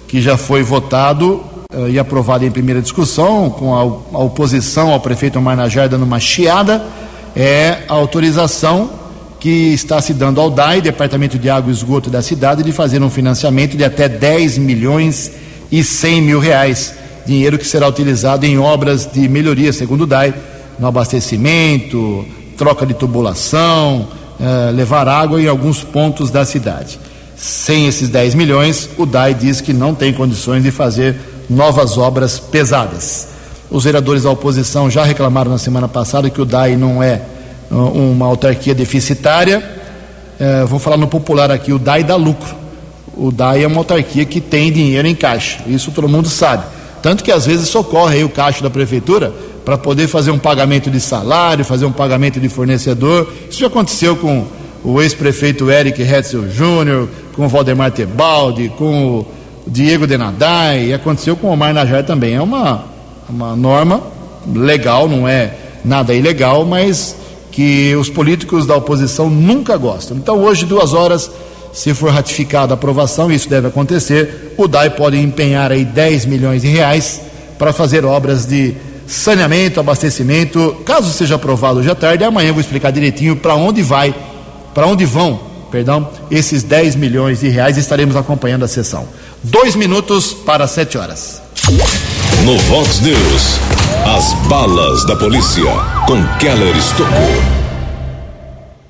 que 0.07 0.19
já 0.19 0.35
foi 0.35 0.63
votado 0.63 1.43
uh, 1.71 1.87
e 1.87 1.99
aprovado 1.99 2.43
em 2.43 2.49
primeira 2.49 2.81
discussão, 2.81 3.51
com 3.51 3.75
a, 3.75 3.81
a 3.81 4.23
oposição 4.23 4.91
ao 4.91 4.99
prefeito 4.99 5.37
Omar 5.37 5.57
dando 5.87 6.01
uma 6.01 6.19
chiada, 6.19 6.83
é 7.35 7.83
a 7.87 7.93
autorização 7.93 8.89
que 9.39 9.73
está 9.73 10.01
se 10.01 10.11
dando 10.11 10.41
ao 10.41 10.49
DAI, 10.49 10.81
Departamento 10.81 11.37
de 11.37 11.47
Água 11.47 11.69
e 11.71 11.75
Esgoto 11.75 12.09
da 12.09 12.23
cidade, 12.23 12.63
de 12.63 12.71
fazer 12.71 12.99
um 13.03 13.11
financiamento 13.11 13.77
de 13.77 13.83
até 13.83 14.09
10 14.09 14.57
milhões 14.57 15.33
e 15.71 15.83
100 15.83 16.19
mil 16.19 16.39
reais. 16.39 16.95
Dinheiro 17.27 17.59
que 17.59 17.67
será 17.67 17.87
utilizado 17.87 18.43
em 18.43 18.57
obras 18.57 19.05
de 19.05 19.29
melhoria, 19.29 19.71
segundo 19.71 20.01
o 20.01 20.07
DAI, 20.07 20.33
no 20.79 20.87
abastecimento, 20.87 22.25
troca 22.57 22.87
de 22.87 22.95
tubulação, 22.95 24.07
uh, 24.41 24.75
levar 24.75 25.07
água 25.07 25.39
em 25.41 25.47
alguns 25.47 25.83
pontos 25.83 26.31
da 26.31 26.43
cidade. 26.43 26.99
Sem 27.37 27.87
esses 27.87 28.09
10 28.09 28.35
milhões, 28.35 28.89
o 28.97 29.05
DAI 29.05 29.33
diz 29.33 29.61
que 29.61 29.73
não 29.73 29.95
tem 29.95 30.11
condições 30.11 30.63
de 30.63 30.71
fazer 30.71 31.15
novas 31.49 31.97
obras 31.97 32.39
pesadas. 32.39 33.27
Os 33.69 33.83
vereadores 33.83 34.23
da 34.23 34.29
oposição 34.29 34.89
já 34.89 35.03
reclamaram 35.03 35.51
na 35.51 35.57
semana 35.57 35.87
passada 35.87 36.29
que 36.29 36.41
o 36.41 36.45
DAI 36.45 36.75
não 36.75 37.01
é 37.01 37.21
uh, 37.69 37.75
uma 37.75 38.25
autarquia 38.25 38.75
deficitária. 38.75 39.63
Uh, 40.39 40.67
vou 40.67 40.79
falar 40.79 40.97
no 40.97 41.07
popular 41.07 41.51
aqui: 41.51 41.71
o 41.71 41.79
DAI 41.79 42.03
dá 42.03 42.15
lucro. 42.15 42.55
O 43.15 43.31
DAI 43.31 43.63
é 43.63 43.67
uma 43.67 43.77
autarquia 43.77 44.25
que 44.25 44.41
tem 44.41 44.71
dinheiro 44.71 45.07
em 45.07 45.15
caixa. 45.15 45.59
Isso 45.67 45.91
todo 45.91 46.09
mundo 46.09 46.29
sabe. 46.29 46.63
Tanto 47.01 47.23
que 47.23 47.31
às 47.31 47.45
vezes 47.45 47.69
socorre 47.69 48.23
o 48.23 48.29
caixa 48.29 48.61
da 48.61 48.69
prefeitura 48.69 49.33
para 49.63 49.77
poder 49.77 50.07
fazer 50.07 50.31
um 50.31 50.39
pagamento 50.39 50.89
de 50.89 50.99
salário, 50.99 51.63
fazer 51.63 51.85
um 51.85 51.91
pagamento 51.91 52.39
de 52.39 52.49
fornecedor. 52.49 53.31
Isso 53.49 53.59
já 53.59 53.67
aconteceu 53.67 54.15
com 54.15 54.45
o 54.83 55.01
ex-prefeito 55.01 55.69
Eric 55.69 56.01
Hetzel 56.01 56.49
Júnior, 56.49 57.07
com 57.35 57.45
o 57.45 57.49
Valdemar 57.49 57.91
Tebaldi, 57.91 58.69
com 58.69 59.19
o 59.19 59.27
Diego 59.67 60.07
Denadai, 60.07 60.87
e 60.87 60.93
aconteceu 60.93 61.35
com 61.35 61.47
o 61.47 61.51
Omar 61.51 61.73
Najar 61.73 62.03
também. 62.03 62.33
É 62.33 62.41
uma, 62.41 62.85
uma 63.29 63.55
norma 63.55 64.01
legal, 64.53 65.07
não 65.07 65.27
é 65.27 65.53
nada 65.85 66.13
ilegal, 66.13 66.65
mas 66.65 67.15
que 67.51 67.95
os 67.95 68.09
políticos 68.09 68.65
da 68.65 68.75
oposição 68.75 69.29
nunca 69.29 69.77
gostam. 69.77 70.17
Então, 70.17 70.39
hoje, 70.39 70.65
duas 70.65 70.93
horas, 70.93 71.29
se 71.73 71.93
for 71.93 72.11
ratificada 72.11 72.73
a 72.73 72.75
aprovação, 72.75 73.31
isso 73.31 73.49
deve 73.49 73.67
acontecer, 73.67 74.53
o 74.57 74.67
DAI 74.67 74.89
pode 74.91 75.17
empenhar 75.17 75.71
aí 75.71 75.85
10 75.85 76.25
milhões 76.25 76.61
de 76.61 76.67
reais 76.67 77.21
para 77.59 77.71
fazer 77.71 78.05
obras 78.05 78.45
de 78.45 78.75
saneamento, 79.07 79.79
abastecimento. 79.79 80.77
Caso 80.85 81.11
seja 81.11 81.35
aprovado 81.35 81.79
hoje 81.79 81.89
à 81.89 81.95
tarde, 81.95 82.23
amanhã 82.23 82.49
eu 82.49 82.53
vou 82.53 82.61
explicar 82.61 82.91
direitinho 82.91 83.35
para 83.35 83.55
onde 83.55 83.81
vai, 83.81 84.13
para 84.73 84.87
onde 84.87 85.05
vão, 85.05 85.39
perdão, 85.71 86.09
esses 86.29 86.63
10 86.63 86.95
milhões 86.95 87.39
de 87.41 87.49
reais. 87.49 87.77
Estaremos 87.77 88.15
acompanhando 88.15 88.63
a 88.63 88.67
sessão. 88.67 89.07
Dois 89.43 89.75
minutos 89.75 90.33
para 90.33 90.67
sete 90.67 90.97
horas. 90.97 91.41
No 92.45 92.57
Vox 92.57 93.01
News, 93.01 93.59
as 94.05 94.33
balas 94.47 95.05
da 95.05 95.15
polícia 95.15 95.63
com 96.07 96.23
Keller 96.37 96.75
Estocou. 96.75 97.61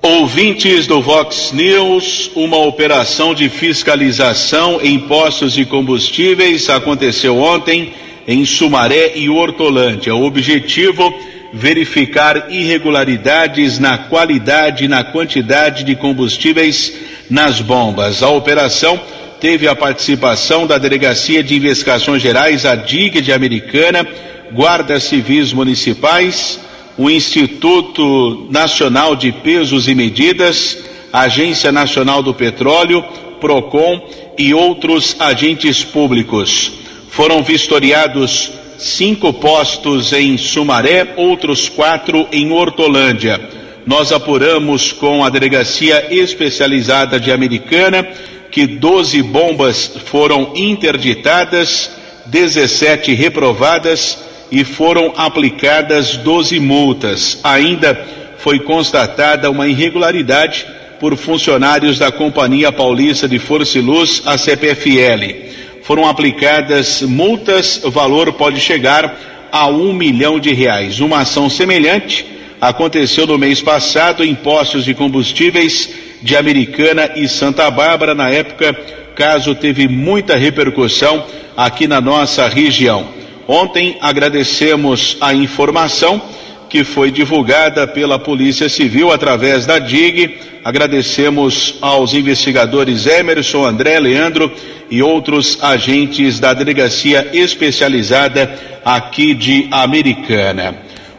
Ouvintes 0.02 0.88
do 0.88 1.00
Vox 1.00 1.52
News, 1.52 2.32
uma 2.36 2.58
operação 2.58 3.36
de 3.36 3.50
fiscalização 3.50 4.80
em 4.82 5.00
postos 5.00 5.54
de 5.54 5.64
combustíveis 5.64 6.70
aconteceu 6.70 7.38
ontem 7.38 7.94
em 8.28 8.46
Sumaré 8.46 9.14
e 9.16 9.30
Hortolândia. 9.30 10.16
O 10.16 10.26
objetivo 10.26 11.14
verificar 11.54 12.48
irregularidades 12.50 13.78
na 13.78 13.98
qualidade 13.98 14.86
e 14.86 14.88
na 14.88 15.04
quantidade 15.04 15.84
de 15.84 15.96
combustíveis 15.96 16.94
nas 17.30 17.60
bombas. 17.60 18.24
A 18.24 18.30
operação 18.30 19.00
teve 19.40 19.68
a 19.68 19.76
participação 19.76 20.66
da 20.66 20.78
Delegacia 20.78 21.44
de 21.44 21.56
Investigações 21.56 22.22
Gerais, 22.22 22.66
a 22.66 22.76
DIG 22.76 23.22
de 23.22 23.34
Americana, 23.34 24.08
guardas 24.54 25.04
civis 25.04 25.52
municipais, 25.52 26.60
o 26.98 27.10
Instituto 27.10 28.48
Nacional 28.50 29.16
de 29.16 29.32
Pesos 29.32 29.88
e 29.88 29.96
Medidas, 29.96 30.78
Agência 31.12 31.72
Nacional 31.72 32.22
do 32.22 32.34
Petróleo, 32.34 33.04
PROCON 33.40 34.08
e 34.38 34.54
outros 34.54 35.16
agentes 35.20 35.84
públicos. 35.84 36.81
Foram 37.12 37.44
vistoriados 37.44 38.54
cinco 38.78 39.34
postos 39.34 40.14
em 40.14 40.38
Sumaré, 40.38 41.14
outros 41.18 41.68
quatro 41.68 42.26
em 42.32 42.50
Hortolândia. 42.54 43.38
Nós 43.86 44.14
apuramos 44.14 44.94
com 44.94 45.22
a 45.22 45.30
Delegacia 45.30 46.08
Especializada 46.10 47.20
de 47.20 47.30
Americana 47.30 48.08
que 48.50 48.66
12 48.66 49.22
bombas 49.24 49.92
foram 50.06 50.54
interditadas, 50.56 51.92
17 52.28 53.14
reprovadas 53.14 54.18
e 54.50 54.64
foram 54.64 55.14
aplicadas 55.18 56.16
12 56.16 56.62
multas. 56.62 57.40
Ainda 57.44 58.08
foi 58.38 58.62
constatada 58.62 59.52
uma 59.52 59.68
irregularidade 59.68 60.66
por 60.98 61.18
funcionários 61.18 62.00
da 62.00 62.10
Companhia 62.10 62.72
Paulista 62.72 63.28
de 63.28 63.38
Força 63.38 63.78
e 63.78 63.82
Luz, 63.82 64.22
a 64.26 64.38
CPFL. 64.38 65.52
Foram 65.82 66.08
aplicadas 66.08 67.02
multas, 67.02 67.82
valor 67.84 68.32
pode 68.34 68.60
chegar 68.60 69.50
a 69.52 69.68
um 69.68 69.92
milhão 69.94 70.40
de 70.40 70.54
reais. 70.54 71.00
Uma 71.00 71.22
ação 71.22 71.50
semelhante 71.50 72.26
aconteceu 72.60 73.26
no 73.26 73.38
mês 73.38 73.62
passado 73.62 74.24
em 74.24 74.36
postos 74.36 74.86
de 74.86 74.94
combustíveis 74.94 75.90
de 76.22 76.36
Americana 76.36 77.12
e 77.16 77.28
Santa 77.28 77.70
Bárbara. 77.72 78.14
Na 78.14 78.30
época, 78.30 78.74
caso 79.16 79.56
teve 79.56 79.88
muita 79.88 80.38
repercussão 80.38 81.26
aqui 81.58 81.88
na 81.88 82.00
nossa 82.00 82.48
região. 82.48 83.08
Ontem 83.48 83.98
agradecemos 84.00 85.18
a 85.20 85.34
informação 85.34 86.22
que 86.72 86.86
foi 86.86 87.12
divulgada 87.12 87.86
pela 87.86 88.18
Polícia 88.18 88.70
Civil 88.70 89.12
através 89.12 89.66
da 89.66 89.78
DIG. 89.78 90.38
Agradecemos 90.64 91.76
aos 91.82 92.14
investigadores 92.14 93.06
Emerson, 93.06 93.66
André, 93.66 94.00
Leandro 94.00 94.50
e 94.90 95.04
outros 95.04 95.62
agentes 95.62 96.40
da 96.40 96.54
delegacia 96.54 97.30
especializada 97.34 98.58
aqui 98.86 99.34
de 99.34 99.68
Americana. 99.70 100.74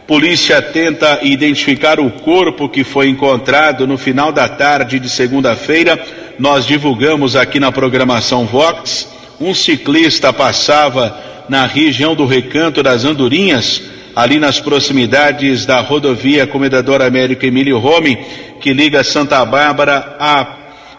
Polícia 0.06 0.62
tenta 0.62 1.18
identificar 1.22 2.00
o 2.00 2.10
corpo 2.10 2.66
que 2.66 2.82
foi 2.82 3.10
encontrado 3.10 3.86
no 3.86 3.98
final 3.98 4.32
da 4.32 4.48
tarde 4.48 4.98
de 4.98 5.10
segunda-feira. 5.10 6.02
Nós 6.38 6.66
divulgamos 6.66 7.36
aqui 7.36 7.60
na 7.60 7.70
programação 7.70 8.46
Vox. 8.46 9.06
Um 9.38 9.52
ciclista 9.52 10.32
passava 10.32 11.44
na 11.46 11.66
região 11.66 12.14
do 12.14 12.24
Recanto 12.24 12.82
das 12.82 13.04
Andorinhas, 13.04 13.82
ali 14.14 14.38
nas 14.38 14.60
proximidades 14.60 15.64
da 15.64 15.80
rodovia 15.80 16.46
Comendador 16.46 17.00
Américo 17.02 17.44
Emílio 17.44 17.78
Rome, 17.78 18.16
que 18.60 18.72
liga 18.72 19.02
Santa 19.02 19.44
Bárbara 19.44 20.16
a 20.18 20.46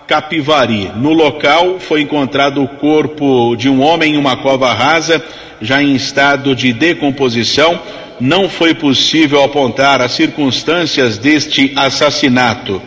Capivari. 0.07 0.91
No 0.95 1.13
local 1.13 1.79
foi 1.79 2.01
encontrado 2.01 2.63
o 2.63 2.67
corpo 2.67 3.55
de 3.55 3.69
um 3.69 3.81
homem 3.81 4.15
em 4.15 4.17
uma 4.17 4.37
cova 4.37 4.73
rasa, 4.73 5.23
já 5.61 5.81
em 5.81 5.95
estado 5.95 6.55
de 6.55 6.73
decomposição. 6.73 7.79
Não 8.19 8.47
foi 8.47 8.73
possível 8.73 9.43
apontar 9.43 10.01
as 10.01 10.11
circunstâncias 10.11 11.17
deste 11.17 11.73
assassinato. 11.75 12.81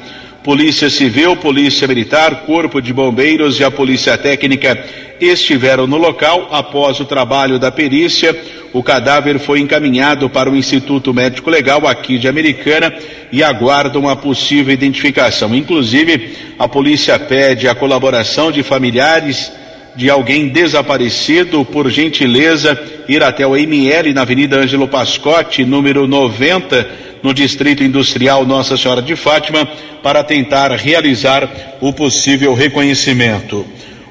Polícia 0.46 0.88
Civil, 0.88 1.34
Polícia 1.34 1.88
Militar, 1.88 2.44
Corpo 2.46 2.80
de 2.80 2.92
Bombeiros 2.92 3.58
e 3.58 3.64
a 3.64 3.70
Polícia 3.70 4.16
Técnica 4.16 4.78
estiveram 5.20 5.88
no 5.88 5.96
local 5.96 6.46
após 6.52 7.00
o 7.00 7.04
trabalho 7.04 7.58
da 7.58 7.72
perícia. 7.72 8.32
O 8.72 8.80
cadáver 8.80 9.40
foi 9.40 9.58
encaminhado 9.58 10.30
para 10.30 10.48
o 10.48 10.54
Instituto 10.54 11.12
Médico 11.12 11.50
Legal 11.50 11.84
aqui 11.84 12.16
de 12.16 12.28
Americana 12.28 12.94
e 13.32 13.42
aguarda 13.42 13.98
uma 13.98 14.14
possível 14.14 14.72
identificação. 14.72 15.52
Inclusive, 15.52 16.36
a 16.56 16.68
polícia 16.68 17.18
pede 17.18 17.66
a 17.66 17.74
colaboração 17.74 18.52
de 18.52 18.62
familiares 18.62 19.50
de 19.96 20.10
alguém 20.10 20.48
desaparecido, 20.48 21.64
por 21.64 21.90
gentileza, 21.90 22.78
ir 23.08 23.22
até 23.22 23.46
o 23.46 23.56
ML 23.56 24.12
na 24.12 24.22
Avenida 24.22 24.58
Ângelo 24.58 24.86
Pascotti, 24.86 25.64
número 25.64 26.06
90, 26.06 26.88
no 27.22 27.32
Distrito 27.32 27.82
Industrial 27.82 28.44
Nossa 28.44 28.76
Senhora 28.76 29.00
de 29.00 29.16
Fátima, 29.16 29.66
para 30.02 30.22
tentar 30.22 30.70
realizar 30.72 31.48
o 31.80 31.92
possível 31.92 32.54
reconhecimento. 32.54 33.66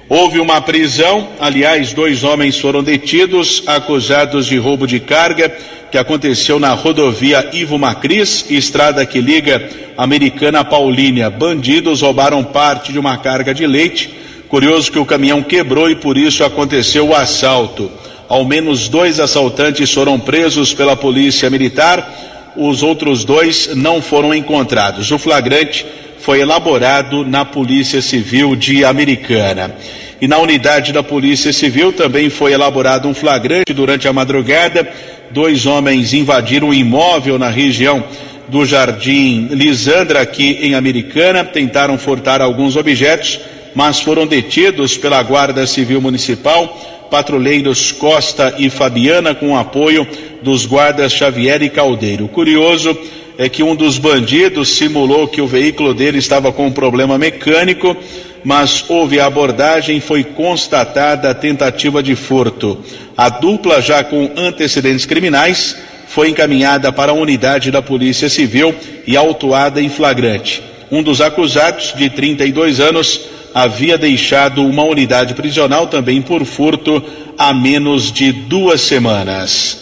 Houve 0.10 0.39
uma 0.39 0.62
prisão, 0.62 1.30
aliás, 1.39 1.93
dois 1.93 2.24
homens 2.24 2.60
foram 2.60 2.84
detidos, 2.84 3.63
acusados 3.65 4.48
de 4.48 4.58
roubo 4.58 4.86
de 4.86 5.00
carga, 5.00 5.56
que 5.91 5.98
aconteceu 5.98 6.60
na 6.60 6.74
rodovia 6.74 7.50
Ivo 7.54 7.78
Macris, 7.78 8.45
estrada 8.50 9.06
que 9.06 9.21
liga 9.21 9.69
Americana 9.98 10.63
Paulínia. 10.63 11.30
Bandidos 11.30 12.02
roubaram 12.02 12.43
parte 12.43 12.91
de 12.91 13.00
uma 13.00 13.17
carga 13.17 13.54
de 13.54 13.65
leite. 13.65 14.24
Curioso 14.47 14.91
que 14.91 14.99
o 14.99 15.05
caminhão 15.05 15.41
quebrou 15.41 15.89
e 15.89 15.95
por 15.95 16.17
isso 16.17 16.43
aconteceu 16.43 17.10
o 17.10 17.15
assalto. 17.15 17.91
Ao 18.27 18.43
menos 18.45 18.89
dois 18.89 19.19
assaltantes 19.19 19.91
foram 19.91 20.19
presos 20.19 20.73
pela 20.73 20.95
polícia 20.95 21.49
militar, 21.49 22.53
os 22.55 22.84
outros 22.84 23.23
dois 23.23 23.75
não 23.75 24.01
foram 24.01 24.34
encontrados. 24.34 25.12
O 25.12 25.19
flagrante 25.19 25.86
foi 26.19 26.39
elaborado 26.39 27.25
na 27.25 27.45
Polícia 27.45 28.01
Civil 28.01 28.55
de 28.55 28.84
Americana. 28.84 29.75
E 30.21 30.27
na 30.27 30.39
unidade 30.39 30.93
da 30.93 31.03
Polícia 31.03 31.51
Civil 31.51 31.91
também 31.91 32.29
foi 32.29 32.53
elaborado 32.53 33.08
um 33.08 33.13
flagrante 33.13 33.73
durante 33.73 34.08
a 34.08 34.13
madrugada. 34.13 34.88
Dois 35.31 35.65
homens 35.65 36.13
invadiram 36.13 36.69
um 36.69 36.73
imóvel 36.73 37.38
na 37.38 37.49
região 37.49 38.03
do 38.47 38.65
Jardim 38.65 39.49
Lisandra, 39.51 40.21
aqui 40.21 40.60
em 40.62 40.75
Americana, 40.75 41.43
tentaram 41.43 41.97
furtar 41.97 42.41
alguns 42.41 42.75
objetos, 42.75 43.39
mas 43.75 43.99
foram 43.99 44.25
detidos 44.25 44.97
pela 44.97 45.21
Guarda 45.21 45.67
Civil 45.67 46.01
Municipal, 46.01 47.07
patrulheiros 47.11 47.91
Costa 47.91 48.55
e 48.57 48.69
Fabiana, 48.69 49.35
com 49.35 49.55
apoio 49.55 50.07
dos 50.41 50.65
guardas 50.65 51.11
Xavier 51.11 51.61
e 51.61 51.69
Caldeiro. 51.69 52.27
Curioso 52.29 52.97
é 53.38 53.49
que 53.49 53.61
um 53.61 53.75
dos 53.75 53.97
bandidos 53.97 54.69
simulou 54.77 55.27
que 55.27 55.41
o 55.41 55.47
veículo 55.47 55.93
dele 55.93 56.17
estava 56.17 56.51
com 56.51 56.67
um 56.67 56.71
problema 56.71 57.17
mecânico, 57.17 57.95
mas 58.43 58.85
houve 58.88 59.19
abordagem 59.19 59.97
e 59.97 60.01
foi 60.01 60.23
constatada 60.23 61.29
a 61.29 61.33
tentativa 61.33 62.01
de 62.01 62.15
furto. 62.15 62.79
A 63.17 63.27
dupla, 63.27 63.81
já 63.81 64.03
com 64.03 64.31
antecedentes 64.38 65.05
criminais, 65.05 65.75
foi 66.07 66.29
encaminhada 66.29 66.93
para 66.93 67.11
a 67.11 67.15
unidade 67.15 67.71
da 67.71 67.81
Polícia 67.81 68.29
Civil 68.29 68.73
e 69.05 69.17
autuada 69.17 69.81
em 69.81 69.89
flagrante. 69.89 70.61
Um 70.95 71.03
dos 71.03 71.19
acusados, 71.19 71.93
de 71.93 72.10
32 72.10 72.79
anos, 72.79 73.19
havia 73.53 73.97
deixado 73.97 74.65
uma 74.65 74.84
unidade 74.84 75.34
prisional 75.34 75.88
também 75.88 76.21
por 76.21 76.45
furto 76.45 77.03
há 77.38 77.53
menos 77.53 78.13
de 78.13 78.31
duas 78.31 78.79
semanas. 78.79 79.77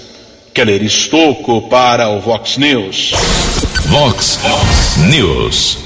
Keller 0.55 0.81
Estocco 0.81 1.69
para 1.69 2.09
o 2.09 2.19
Vox 2.19 2.57
News. 2.57 3.11
Vox 3.85 4.39
News. 5.07 5.77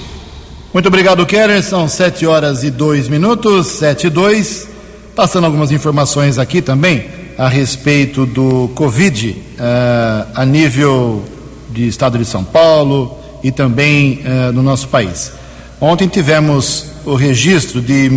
Muito 0.74 0.88
obrigado, 0.88 1.26
Keller. 1.26 1.62
São 1.62 1.90
sete 1.90 2.26
horas 2.26 2.64
e 2.64 2.72
dois 2.72 3.10
minutos, 3.10 3.68
sete 3.68 4.08
e 4.08 4.10
dois. 4.10 4.70
Passando 5.14 5.44
algumas 5.44 5.74
informações 5.74 6.40
aqui 6.40 6.62
também 6.62 7.06
a 7.38 7.50
respeito 7.50 8.26
do 8.26 8.70
Covid 8.74 9.32
uh, 9.32 10.32
a 10.34 10.46
nível 10.46 11.22
de 11.70 11.86
estado 11.86 12.18
de 12.18 12.24
São 12.24 12.46
Paulo 12.46 13.17
e 13.44 13.52
também 13.52 14.22
uh, 14.22 14.52
no 14.52 14.64
nosso 14.64 14.88
país. 14.88 15.32
Ontem 15.80 16.08
tivemos 16.08 16.86
o 17.06 17.16
registro 17.16 17.82
de 17.82 18.10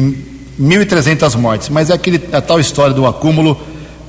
1.300 0.60 1.36
mortes, 1.36 1.68
mas 1.68 1.90
é 1.90 1.94
aquele, 1.94 2.20
a 2.32 2.40
tal 2.40 2.58
história 2.58 2.94
do 2.94 3.06
acúmulo 3.06 3.60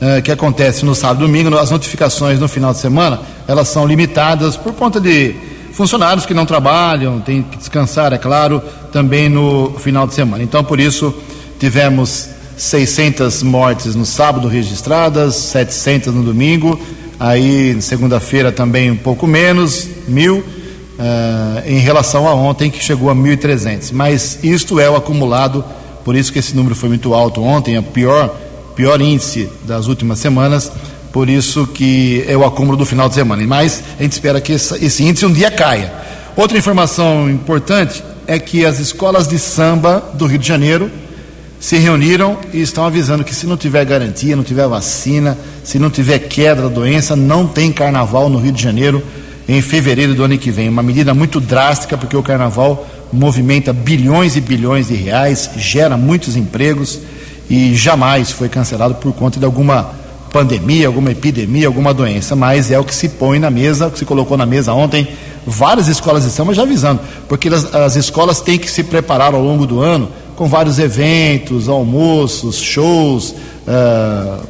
eh, 0.03 0.19
que 0.19 0.31
acontece 0.31 0.83
no 0.83 0.95
sábado 0.95 1.23
e 1.23 1.27
domingo, 1.27 1.55
as 1.55 1.69
notificações 1.69 2.39
no 2.39 2.47
final 2.47 2.73
de 2.73 2.79
semana, 2.79 3.21
elas 3.47 3.67
são 3.67 3.85
limitadas 3.85 4.57
por 4.57 4.73
conta 4.73 4.99
de 4.99 5.35
funcionários 5.73 6.25
que 6.25 6.33
não 6.33 6.43
trabalham, 6.43 7.19
tem 7.19 7.43
que 7.43 7.55
descansar, 7.55 8.11
é 8.11 8.17
claro, 8.17 8.63
também 8.91 9.29
no 9.29 9.73
final 9.77 10.07
de 10.07 10.15
semana. 10.15 10.43
Então, 10.43 10.63
por 10.63 10.79
isso, 10.79 11.13
tivemos 11.59 12.29
600 12.57 13.43
mortes 13.43 13.93
no 13.93 14.03
sábado 14.03 14.47
registradas, 14.47 15.35
700 15.35 16.11
no 16.15 16.23
domingo, 16.23 16.79
aí 17.19 17.79
segunda-feira 17.79 18.51
também 18.51 18.89
um 18.89 18.97
pouco 18.97 19.27
menos, 19.27 19.87
mil, 20.07 20.43
uh, 21.01 21.67
em 21.67 21.79
relação 21.79 22.27
a 22.27 22.35
ontem, 22.35 22.69
que 22.69 22.83
chegou 22.83 23.09
a 23.09 23.15
1.300. 23.15 23.91
Mas 23.91 24.39
isto 24.43 24.79
é 24.79 24.89
o 24.89 24.95
acumulado, 24.95 25.65
por 26.05 26.15
isso 26.15 26.31
que 26.31 26.39
esse 26.39 26.55
número 26.55 26.75
foi 26.75 26.89
muito 26.89 27.13
alto 27.13 27.41
ontem, 27.41 27.75
a 27.75 27.81
pior 27.81 28.35
pior 28.75 29.01
índice 29.01 29.49
das 29.65 29.87
últimas 29.87 30.19
semanas, 30.19 30.71
por 31.11 31.29
isso 31.29 31.67
que 31.67 32.23
é 32.27 32.37
o 32.37 32.45
acúmulo 32.45 32.77
do 32.77 32.85
final 32.85 33.09
de 33.09 33.15
semana. 33.15 33.45
Mas 33.45 33.83
a 33.99 34.03
gente 34.03 34.13
espera 34.13 34.39
que 34.39 34.53
esse 34.53 35.03
índice 35.03 35.25
um 35.25 35.33
dia 35.33 35.51
caia. 35.51 35.91
Outra 36.35 36.57
informação 36.57 37.29
importante 37.29 38.01
é 38.25 38.39
que 38.39 38.65
as 38.65 38.79
escolas 38.79 39.27
de 39.27 39.37
samba 39.37 40.11
do 40.13 40.25
Rio 40.25 40.39
de 40.39 40.47
Janeiro 40.47 40.89
se 41.59 41.77
reuniram 41.77 42.37
e 42.53 42.61
estão 42.61 42.85
avisando 42.85 43.23
que 43.23 43.35
se 43.35 43.45
não 43.45 43.57
tiver 43.57 43.85
garantia, 43.85 44.35
não 44.35 44.43
tiver 44.43 44.67
vacina, 44.67 45.37
se 45.63 45.77
não 45.77 45.89
tiver 45.89 46.17
queda 46.19 46.63
da 46.63 46.69
doença, 46.69 47.15
não 47.15 47.45
tem 47.45 47.71
carnaval 47.71 48.29
no 48.29 48.39
Rio 48.39 48.51
de 48.51 48.63
Janeiro. 48.63 49.03
Em 49.47 49.61
fevereiro 49.61 50.13
do 50.13 50.23
ano 50.23 50.37
que 50.37 50.51
vem. 50.51 50.69
Uma 50.69 50.83
medida 50.83 51.13
muito 51.13 51.39
drástica, 51.39 51.97
porque 51.97 52.15
o 52.15 52.23
carnaval 52.23 52.87
movimenta 53.11 53.73
bilhões 53.73 54.35
e 54.35 54.41
bilhões 54.41 54.87
de 54.87 54.95
reais, 54.95 55.49
gera 55.57 55.97
muitos 55.97 56.35
empregos 56.35 56.99
e 57.49 57.75
jamais 57.75 58.31
foi 58.31 58.47
cancelado 58.47 58.95
por 58.95 59.11
conta 59.13 59.37
de 59.37 59.45
alguma 59.45 59.91
pandemia, 60.31 60.87
alguma 60.87 61.11
epidemia, 61.11 61.67
alguma 61.67 61.93
doença, 61.93 62.35
mas 62.35 62.71
é 62.71 62.79
o 62.79 62.83
que 62.83 62.95
se 62.95 63.09
põe 63.09 63.37
na 63.37 63.51
mesa, 63.51 63.87
o 63.87 63.91
que 63.91 63.99
se 63.99 64.05
colocou 64.05 64.37
na 64.37 64.45
mesa 64.45 64.73
ontem, 64.73 65.07
várias 65.45 65.89
escolas 65.89 66.23
de 66.23 66.29
samba 66.29 66.53
já 66.53 66.63
avisando, 66.63 67.01
porque 67.27 67.49
as, 67.49 67.75
as 67.75 67.95
escolas 67.97 68.39
têm 68.39 68.57
que 68.57 68.71
se 68.71 68.83
preparar 68.83 69.33
ao 69.33 69.43
longo 69.43 69.65
do 69.65 69.81
ano 69.81 70.09
com 70.37 70.47
vários 70.47 70.79
eventos, 70.79 71.67
almoços, 71.67 72.55
shows, 72.55 73.35
uh, 73.67 74.41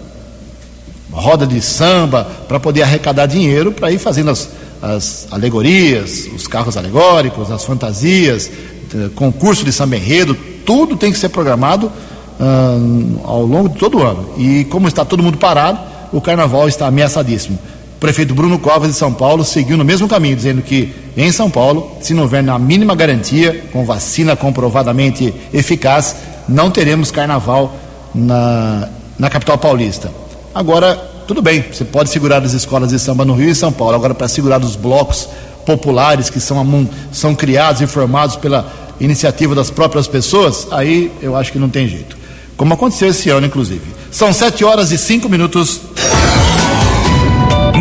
roda 1.12 1.48
de 1.48 1.60
samba, 1.62 2.26
para 2.48 2.60
poder 2.60 2.84
arrecadar 2.84 3.26
dinheiro 3.26 3.72
para 3.72 3.92
ir 3.92 3.98
fazendo 3.98 4.30
as, 4.30 4.48
as 4.82 5.28
alegorias, 5.32 6.28
os 6.36 6.48
carros 6.48 6.76
alegóricos, 6.76 7.52
as 7.52 7.64
fantasias, 7.64 8.50
uh, 8.94 9.10
concurso 9.12 9.64
de 9.64 9.72
samba 9.72 9.98
enredo, 9.98 10.36
tudo 10.66 10.96
tem 10.96 11.12
que 11.12 11.18
ser 11.18 11.30
programado 11.30 11.88
uh, 11.88 13.22
ao 13.24 13.46
longo 13.46 13.70
de 13.70 13.76
todo 13.76 14.00
o 14.00 14.04
ano. 14.04 14.34
E 14.38 14.66
como 14.66 14.88
está 14.88 15.06
todo 15.06 15.24
mundo 15.24 15.38
parado, 15.38 15.80
o 16.12 16.20
carnaval 16.20 16.68
está 16.68 16.88
ameaçadíssimo. 16.88 17.58
O 17.96 18.00
prefeito 18.00 18.34
Bruno 18.34 18.58
Covas 18.58 18.90
de 18.90 18.96
São 18.96 19.14
Paulo 19.14 19.44
seguiu 19.44 19.78
no 19.78 19.86
mesmo 19.86 20.08
caminho, 20.08 20.36
dizendo 20.36 20.62
que 20.62 20.92
em 21.16 21.32
São 21.32 21.50
Paulo, 21.50 21.92
se 22.02 22.14
não 22.14 22.24
houver 22.24 22.48
a 22.50 22.58
mínima 22.58 22.96
garantia, 22.96 23.66
com 23.72 23.86
vacina 23.86 24.36
comprovadamente 24.36 25.34
eficaz, 25.54 26.16
não 26.48 26.72
teremos 26.72 27.12
carnaval 27.12 27.76
na, 28.14 28.90
na 29.20 29.30
capital 29.30 29.58
paulista. 29.58 30.12
Agora, 30.54 31.11
tudo 31.32 31.42
bem, 31.42 31.64
você 31.72 31.86
pode 31.86 32.10
segurar 32.10 32.44
as 32.44 32.52
escolas 32.52 32.90
de 32.90 33.00
samba 33.00 33.24
no 33.24 33.34
Rio 33.34 33.48
e 33.48 33.56
São 33.56 33.72
Paulo. 33.72 33.96
Agora, 33.96 34.14
para 34.14 34.28
segurar 34.28 34.62
os 34.62 34.76
blocos 34.76 35.30
populares 35.66 36.30
que 36.30 36.42
são, 36.42 36.90
são 37.10 37.34
criados 37.34 37.82
e 37.82 37.88
formados 37.88 38.36
pela 38.36 38.70
iniciativa 39.00 39.56
das 39.56 39.70
próprias 39.70 40.10
pessoas, 40.10 40.68
aí 40.72 41.10
eu 41.22 41.34
acho 41.34 41.54
que 41.54 41.58
não 41.58 41.70
tem 41.70 41.88
jeito 41.88 42.18
como 42.58 42.74
aconteceu 42.74 43.08
esse 43.08 43.30
ano, 43.30 43.48
inclusive. 43.48 43.82
São 44.12 44.34
sete 44.34 44.66
horas 44.66 44.92
e 44.92 44.98
cinco 44.98 45.30
minutos. 45.30 45.80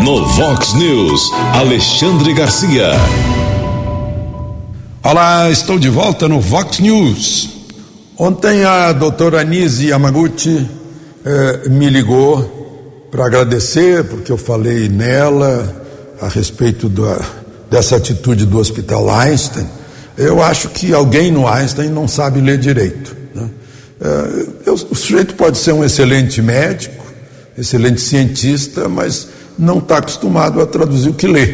No 0.01 0.25
Vox 0.25 0.73
News, 0.73 1.29
Alexandre 1.53 2.33
Garcia. 2.33 2.89
Olá, 5.03 5.51
estou 5.51 5.77
de 5.77 5.89
volta 5.89 6.27
no 6.29 6.39
Vox 6.39 6.79
News. 6.79 7.49
Ontem 8.17 8.63
a 8.63 8.93
doutora 8.93 9.41
Anise 9.41 9.89
Yamaguchi 9.89 10.65
eh, 11.25 11.69
me 11.69 11.89
ligou 11.89 12.60
para 13.11 13.25
agradecer, 13.25 14.05
porque 14.05 14.31
eu 14.31 14.37
falei 14.37 14.87
nela 14.87 15.83
a 16.21 16.29
respeito 16.29 16.87
da, 16.87 17.19
dessa 17.69 17.97
atitude 17.97 18.45
do 18.45 18.57
Hospital 18.57 19.09
Einstein. 19.09 19.67
Eu 20.17 20.41
acho 20.41 20.69
que 20.69 20.93
alguém 20.93 21.31
no 21.31 21.47
Einstein 21.47 21.89
não 21.89 22.07
sabe 22.07 22.39
ler 22.39 22.57
direito. 22.57 23.21
É, 24.01 24.71
o 24.71 24.95
sujeito 24.95 25.35
pode 25.35 25.59
ser 25.59 25.73
um 25.73 25.83
excelente 25.83 26.41
médico, 26.41 27.05
excelente 27.55 28.01
cientista, 28.01 28.89
mas 28.89 29.27
não 29.59 29.77
está 29.77 29.97
acostumado 29.97 30.59
a 30.59 30.65
traduzir 30.65 31.09
o 31.09 31.13
que 31.13 31.27
lê. 31.27 31.45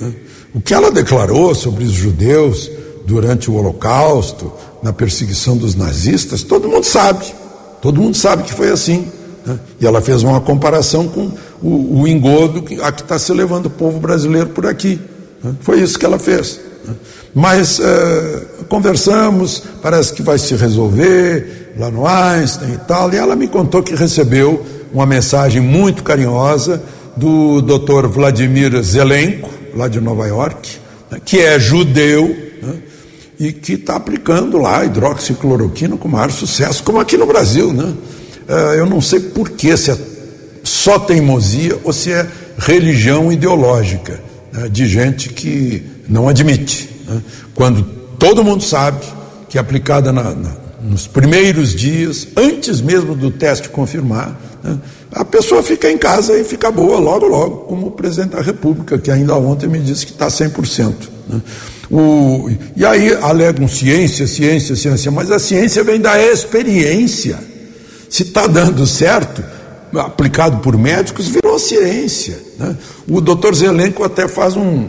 Né? 0.00 0.12
O 0.54 0.60
que 0.60 0.72
ela 0.72 0.92
declarou 0.92 1.54
sobre 1.56 1.82
os 1.82 1.92
judeus 1.92 2.70
durante 3.04 3.50
o 3.50 3.54
Holocausto, 3.54 4.52
na 4.80 4.92
perseguição 4.92 5.56
dos 5.56 5.74
nazistas, 5.74 6.44
todo 6.44 6.68
mundo 6.68 6.84
sabe. 6.84 7.34
Todo 7.82 8.00
mundo 8.00 8.16
sabe 8.16 8.44
que 8.44 8.54
foi 8.54 8.70
assim. 8.70 9.10
Né? 9.44 9.58
E 9.80 9.86
ela 9.86 10.00
fez 10.00 10.22
uma 10.22 10.40
comparação 10.40 11.08
com 11.08 11.30
o, 11.62 12.02
o 12.02 12.08
engodo 12.08 12.62
que, 12.62 12.80
a 12.80 12.92
que 12.92 13.02
está 13.02 13.18
se 13.18 13.32
levando 13.32 13.66
o 13.66 13.70
povo 13.70 13.98
brasileiro 13.98 14.48
por 14.50 14.66
aqui. 14.66 15.00
Né? 15.42 15.54
Foi 15.60 15.80
isso 15.80 15.98
que 15.98 16.04
ela 16.04 16.18
fez. 16.18 16.60
Né? 16.86 16.94
Mas 17.34 17.78
uh, 17.78 18.64
conversamos, 18.68 19.62
parece 19.82 20.12
que 20.12 20.22
vai 20.22 20.38
se 20.38 20.54
resolver 20.54 21.72
lá 21.78 21.90
no 21.90 22.06
Einstein 22.06 22.74
e 22.74 22.78
tal. 22.78 23.12
E 23.12 23.16
ela 23.16 23.36
me 23.36 23.48
contou 23.48 23.82
que 23.82 23.94
recebeu 23.94 24.64
uma 24.92 25.06
mensagem 25.06 25.60
muito 25.60 26.02
carinhosa 26.02 26.82
do 27.16 27.60
Dr. 27.60 28.06
Vladimir 28.06 28.80
Zelenko, 28.82 29.50
lá 29.74 29.88
de 29.88 30.00
Nova 30.00 30.26
York, 30.26 30.78
né, 31.10 31.20
que 31.24 31.38
é 31.40 31.58
judeu 31.58 32.28
né, 32.62 32.74
e 33.38 33.52
que 33.52 33.74
está 33.74 33.96
aplicando 33.96 34.58
lá 34.58 34.84
hidroxicloroquina 34.84 35.96
com 35.96 36.08
maior 36.08 36.30
sucesso, 36.30 36.82
como 36.82 37.00
aqui 37.00 37.16
no 37.16 37.26
Brasil. 37.26 37.72
Né? 37.72 37.92
Uh, 38.48 38.74
eu 38.76 38.86
não 38.86 39.00
sei 39.00 39.20
por 39.20 39.50
que, 39.50 39.76
se 39.76 39.90
é 39.90 39.98
só 40.64 40.98
teimosia 40.98 41.78
ou 41.84 41.92
se 41.92 42.12
é 42.12 42.26
religião 42.58 43.30
ideológica 43.32 44.20
né, 44.52 44.68
de 44.68 44.86
gente 44.86 45.28
que 45.30 45.82
não 46.08 46.28
admite. 46.28 46.88
Né? 47.06 47.22
Quando 47.54 47.82
todo 48.18 48.42
mundo 48.42 48.62
sabe 48.62 49.04
que 49.48 49.58
é 49.58 49.60
aplicada 49.60 50.12
na, 50.12 50.34
na, 50.34 50.56
nos 50.82 51.06
primeiros 51.06 51.74
dias, 51.74 52.28
antes 52.36 52.80
mesmo 52.80 53.14
do 53.14 53.30
teste 53.30 53.68
confirmar, 53.68 54.38
né? 54.62 54.78
a 55.12 55.24
pessoa 55.24 55.62
fica 55.62 55.90
em 55.90 55.98
casa 55.98 56.38
e 56.38 56.44
fica 56.44 56.70
boa 56.70 56.98
logo, 56.98 57.26
logo, 57.26 57.56
como 57.66 57.88
o 57.88 57.90
presidente 57.90 58.30
da 58.30 58.42
República, 58.42 58.98
que 58.98 59.10
ainda 59.10 59.34
ontem 59.34 59.68
me 59.68 59.78
disse 59.78 60.06
que 60.06 60.12
está 60.12 60.28
100%. 60.28 60.94
Né? 61.28 61.40
O, 61.90 62.50
e 62.76 62.84
aí 62.84 63.14
alegam 63.14 63.66
ciência, 63.66 64.26
ciência, 64.26 64.76
ciência, 64.76 65.10
mas 65.10 65.30
a 65.30 65.38
ciência 65.38 65.82
vem 65.82 66.00
da 66.00 66.18
experiência. 66.22 67.38
Se 68.08 68.22
está 68.22 68.46
dando 68.46 68.86
certo, 68.86 69.42
aplicado 69.94 70.58
por 70.58 70.76
médicos, 70.76 71.28
virou 71.28 71.58
ciência. 71.58 72.38
Né? 72.58 72.76
O 73.08 73.20
doutor 73.20 73.54
Zelenko 73.54 74.04
até 74.04 74.26
faz 74.28 74.56
um, 74.56 74.88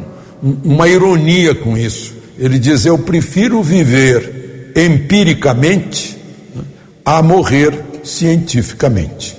uma 0.64 0.88
ironia 0.88 1.54
com 1.56 1.78
isso. 1.78 2.14
Ele 2.38 2.58
diz: 2.58 2.86
Eu 2.86 2.98
prefiro 2.98 3.62
viver 3.62 4.72
empiricamente 4.76 6.18
né, 6.56 6.64
a 7.04 7.22
morrer 7.22 7.84
cientificamente. 8.04 9.38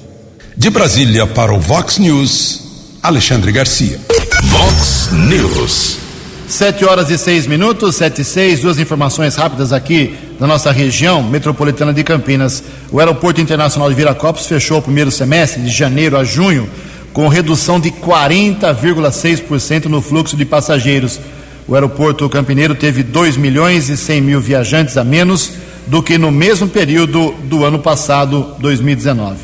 De 0.56 0.68
Brasília 0.68 1.26
para 1.26 1.52
o 1.54 1.60
Vox 1.60 1.98
News, 1.98 2.62
Alexandre 3.02 3.50
Garcia. 3.52 3.98
Vox 4.44 5.08
News. 5.12 6.09
Sete 6.50 6.84
horas 6.84 7.08
e 7.10 7.16
seis 7.16 7.46
minutos, 7.46 7.94
sete 7.94 8.22
e 8.22 8.24
seis, 8.24 8.58
duas 8.58 8.76
informações 8.80 9.36
rápidas 9.36 9.72
aqui 9.72 10.18
da 10.36 10.48
nossa 10.48 10.72
região 10.72 11.22
metropolitana 11.22 11.94
de 11.94 12.02
Campinas. 12.02 12.60
O 12.90 12.98
Aeroporto 12.98 13.40
Internacional 13.40 13.88
de 13.88 13.94
Viracopos 13.94 14.46
fechou 14.46 14.78
o 14.78 14.82
primeiro 14.82 15.12
semestre, 15.12 15.62
de 15.62 15.70
janeiro 15.70 16.18
a 16.18 16.24
junho, 16.24 16.68
com 17.12 17.28
redução 17.28 17.78
de 17.78 17.92
40,6% 17.92 19.84
no 19.84 20.02
fluxo 20.02 20.36
de 20.36 20.44
passageiros. 20.44 21.20
O 21.68 21.76
aeroporto 21.76 22.28
campineiro 22.28 22.74
teve 22.74 23.04
2 23.04 23.36
milhões 23.36 23.88
e 23.88 23.96
100 23.96 24.20
mil 24.20 24.40
viajantes 24.40 24.96
a 24.96 25.04
menos 25.04 25.52
do 25.86 26.02
que 26.02 26.18
no 26.18 26.32
mesmo 26.32 26.66
período 26.66 27.32
do 27.44 27.64
ano 27.64 27.78
passado, 27.78 28.56
2019. 28.58 29.38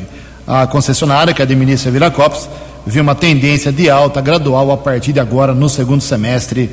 A 0.45 0.67
concessionária 0.67 1.33
que 1.33 1.41
administra 1.41 1.89
Viracopos 1.89 2.49
viu 2.85 3.01
uma 3.01 3.15
tendência 3.15 3.71
de 3.71 3.89
alta 3.89 4.19
gradual 4.19 4.73
a 4.73 4.77
partir 4.77 5.13
de 5.13 5.21
agora 5.21 5.53
no 5.53 5.69
segundo 5.69 6.01
semestre, 6.01 6.69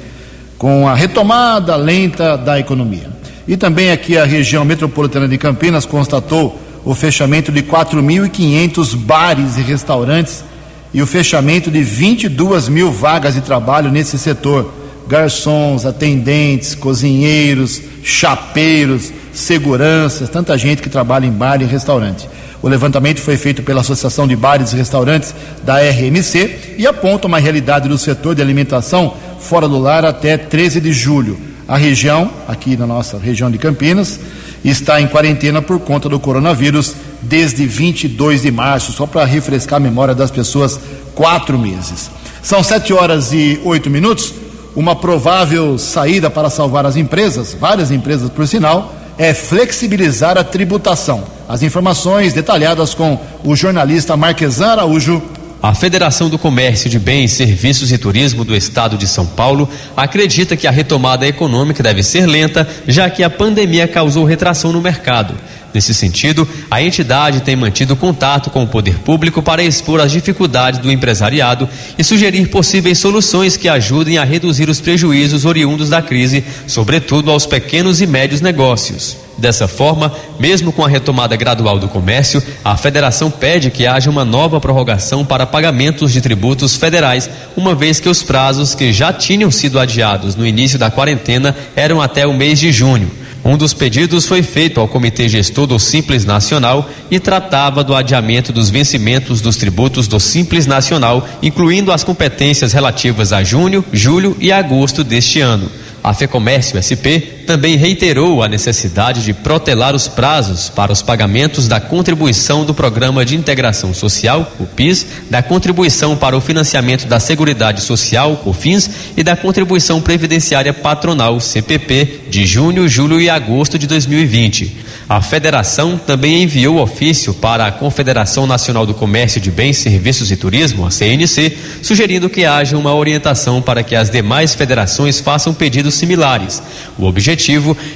com 0.58 0.88
a 0.88 0.94
retomada 0.94 1.76
lenta 1.76 2.36
da 2.36 2.58
economia. 2.58 3.08
E 3.46 3.56
também 3.56 3.90
aqui 3.90 4.16
a 4.16 4.24
região 4.24 4.64
metropolitana 4.64 5.28
de 5.28 5.36
Campinas 5.36 5.84
constatou 5.84 6.58
o 6.84 6.94
fechamento 6.94 7.50
de 7.50 7.62
4.500 7.62 8.96
bares 8.96 9.56
e 9.56 9.62
restaurantes 9.62 10.44
e 10.92 11.02
o 11.02 11.06
fechamento 11.06 11.70
de 11.70 11.82
22 11.82 12.68
mil 12.68 12.90
vagas 12.90 13.34
de 13.34 13.40
trabalho 13.40 13.90
nesse 13.90 14.18
setor. 14.18 14.72
Garçons, 15.06 15.84
atendentes, 15.84 16.74
cozinheiros, 16.74 17.82
chapeiros, 18.02 19.12
seguranças, 19.32 20.30
tanta 20.30 20.56
gente 20.56 20.80
que 20.80 20.88
trabalha 20.88 21.26
em 21.26 21.30
bar 21.30 21.60
e 21.60 21.64
restaurante. 21.64 22.28
O 22.62 22.68
levantamento 22.68 23.20
foi 23.20 23.36
feito 23.36 23.62
pela 23.62 23.82
Associação 23.82 24.26
de 24.26 24.34
Bares 24.34 24.72
e 24.72 24.76
Restaurantes 24.76 25.34
da 25.62 25.80
RMC 25.80 26.76
e 26.78 26.86
aponta 26.86 27.26
uma 27.26 27.38
realidade 27.38 27.90
do 27.90 27.98
setor 27.98 28.34
de 28.34 28.40
alimentação 28.40 29.14
fora 29.44 29.68
do 29.68 29.78
lar 29.78 30.04
até 30.04 30.37
13 30.37 30.80
de 30.80 30.92
julho. 30.92 31.38
A 31.68 31.76
região, 31.76 32.30
aqui 32.48 32.76
na 32.76 32.87
nossa 32.87 33.18
região 33.18 33.50
de 33.50 33.59
Campinas, 33.59 34.18
está 34.64 35.00
em 35.00 35.07
quarentena 35.07 35.62
por 35.62 35.78
conta 35.80 36.09
do 36.09 36.18
coronavírus 36.18 36.94
desde 37.22 37.66
22 37.66 38.42
de 38.42 38.50
março, 38.50 38.92
só 38.92 39.07
para 39.07 39.24
refrescar 39.24 39.76
a 39.76 39.80
memória 39.80 40.14
das 40.14 40.30
pessoas, 40.30 40.78
quatro 41.14 41.59
meses. 41.59 42.11
São 42.42 42.62
sete 42.62 42.92
horas 42.92 43.33
e 43.33 43.61
oito 43.64 43.88
minutos. 43.88 44.35
Uma 44.74 44.96
provável 44.96 45.78
saída 45.78 46.28
para 46.28 46.50
salvar 46.50 46.85
as 46.85 46.96
empresas, 46.96 47.54
várias 47.54 47.90
empresas 47.90 48.28
por 48.28 48.46
sinal, 48.46 48.92
é 49.16 49.33
flexibilizar 49.33 50.37
a 50.37 50.44
tributação. 50.44 51.22
As 51.48 51.62
informações 51.62 52.33
detalhadas 52.33 52.92
com 52.94 53.18
o 53.44 53.54
jornalista 53.54 54.16
Marquesan 54.16 54.73
Araújo. 54.73 55.23
A 55.65 55.73
Federação 55.73 56.29
do 56.29 56.38
Comércio 56.38 56.90
de 56.90 56.98
Bens, 56.98 57.33
Serviços 57.33 57.90
e 57.90 57.96
Turismo 57.96 58.44
do 58.44 58.54
Estado 58.54 58.98
de 58.98 59.08
São 59.08 59.25
Paulo 59.25 59.67
acredita 59.96 60.58
que 60.58 60.67
a 60.67 60.71
retomada 60.71 61.27
econômica 61.27 61.83
deve 61.83 62.02
ser 62.02 62.27
lenta, 62.27 62.69
já 62.87 63.08
que 63.08 63.25
a 63.25 63.31
pandemia 63.31 63.88
causou 63.88 64.27
retração 64.27 64.75
no 64.75 64.83
mercado. 64.83 65.35
Nesse 65.75 65.92
sentido, 65.92 66.48
a 66.70 66.81
entidade 66.81 67.40
tem 67.40 67.56
mantido 67.56 67.96
contato 67.96 68.48
com 68.48 68.62
o 68.62 68.66
poder 68.66 69.00
público 69.00 69.42
para 69.42 69.60
expor 69.60 70.00
as 70.00 70.12
dificuldades 70.12 70.79
do 70.79 70.90
empresariado 70.90 71.68
e 71.98 72.04
sugerir 72.04 72.46
possíveis 72.48 72.96
soluções 72.98 73.56
que 73.56 73.68
ajudem 73.68 74.16
a 74.16 74.25
reduzir 74.25 74.68
os 74.68 74.81
prejuízos 74.81 75.44
oriundos 75.44 75.88
da 75.88 76.00
crise, 76.00 76.44
sobretudo 76.68 77.29
aos 77.29 77.44
pequenos 77.44 78.00
e 78.00 78.06
médios 78.06 78.40
negócios. 78.40 79.16
Dessa 79.37 79.66
forma, 79.66 80.14
mesmo 80.38 80.70
com 80.70 80.85
a 80.85 80.88
retomada 80.88 81.35
gradual 81.35 81.77
do 81.77 81.88
comércio, 81.88 82.40
a 82.64 82.77
federação 82.77 83.29
pede 83.29 83.68
que 83.68 83.85
haja 83.85 84.08
uma 84.08 84.25
nova 84.25 84.60
prorrogação 84.60 85.25
para 85.25 85.44
pagamentos 85.44 86.12
de 86.12 86.20
tributos 86.20 86.77
federais, 86.77 87.29
uma 87.56 87.75
vez 87.75 87.98
que 87.98 88.08
os 88.08 88.22
prazos 88.22 88.77
que 88.77 88.92
já 88.92 89.12
tinham 89.12 89.50
sido 89.50 89.81
adiados 89.81 90.37
no 90.37 90.46
início 90.46 90.79
da 90.79 90.88
quarentena 90.88 91.56
eram 91.75 92.00
até 92.00 92.25
o 92.25 92.33
mês 92.33 92.60
de 92.60 92.70
junho. 92.70 93.23
Um 93.44 93.58
dos 93.58 93.74
pedidos 93.74 94.24
foi 94.24 94.42
feito 94.42 94.80
ao 94.80 94.88
Comitê 94.88 95.28
Gestor 95.28 95.66
do 95.66 95.78
Simples 95.78 96.24
Nacional 96.24 96.88
e 97.10 97.20
tratava 97.20 97.84
do 97.84 97.94
adiamento 97.94 98.54
dos 98.54 98.70
vencimentos 98.70 99.42
dos 99.42 99.56
tributos 99.56 100.08
do 100.08 100.18
Simples 100.18 100.66
Nacional, 100.66 101.28
incluindo 101.42 101.92
as 101.92 102.02
competências 102.02 102.72
relativas 102.72 103.34
a 103.34 103.44
junho, 103.44 103.84
julho 103.92 104.34
e 104.40 104.50
agosto 104.50 105.04
deste 105.04 105.42
ano. 105.42 105.70
A 106.02 106.14
FEComércio 106.14 106.80
SP 106.80 107.33
também 107.44 107.76
reiterou 107.76 108.42
a 108.42 108.48
necessidade 108.48 109.22
de 109.22 109.32
protelar 109.32 109.94
os 109.94 110.08
prazos 110.08 110.68
para 110.68 110.92
os 110.92 111.02
pagamentos 111.02 111.68
da 111.68 111.80
contribuição 111.80 112.64
do 112.64 112.74
Programa 112.74 113.24
de 113.24 113.36
Integração 113.36 113.94
Social, 113.94 114.52
o 114.58 114.66
PIS, 114.66 115.06
da 115.30 115.42
contribuição 115.42 116.16
para 116.16 116.36
o 116.36 116.40
financiamento 116.40 117.06
da 117.06 117.20
Seguridade 117.20 117.80
Social, 117.80 118.42
o 118.44 118.52
FINS, 118.52 118.90
e 119.16 119.22
da 119.22 119.36
contribuição 119.36 120.00
previdenciária 120.00 120.72
patronal, 120.72 121.38
CPP, 121.38 122.22
de 122.30 122.46
junho, 122.46 122.88
julho 122.88 123.20
e 123.20 123.28
agosto 123.28 123.78
de 123.78 123.86
2020. 123.86 124.84
A 125.06 125.20
federação 125.20 125.98
também 125.98 126.42
enviou 126.42 126.78
ofício 126.78 127.34
para 127.34 127.66
a 127.66 127.72
Confederação 127.72 128.46
Nacional 128.46 128.86
do 128.86 128.94
Comércio 128.94 129.40
de 129.40 129.50
Bens, 129.50 129.76
Serviços 129.76 130.30
e 130.30 130.36
Turismo, 130.36 130.86
a 130.86 130.90
CNC, 130.90 131.56
sugerindo 131.82 132.30
que 132.30 132.46
haja 132.46 132.78
uma 132.78 132.94
orientação 132.94 133.60
para 133.60 133.82
que 133.82 133.94
as 133.94 134.10
demais 134.10 134.54
federações 134.54 135.20
façam 135.20 135.52
pedidos 135.52 135.94
similares. 135.94 136.62
O 136.98 137.04
objetivo 137.04 137.33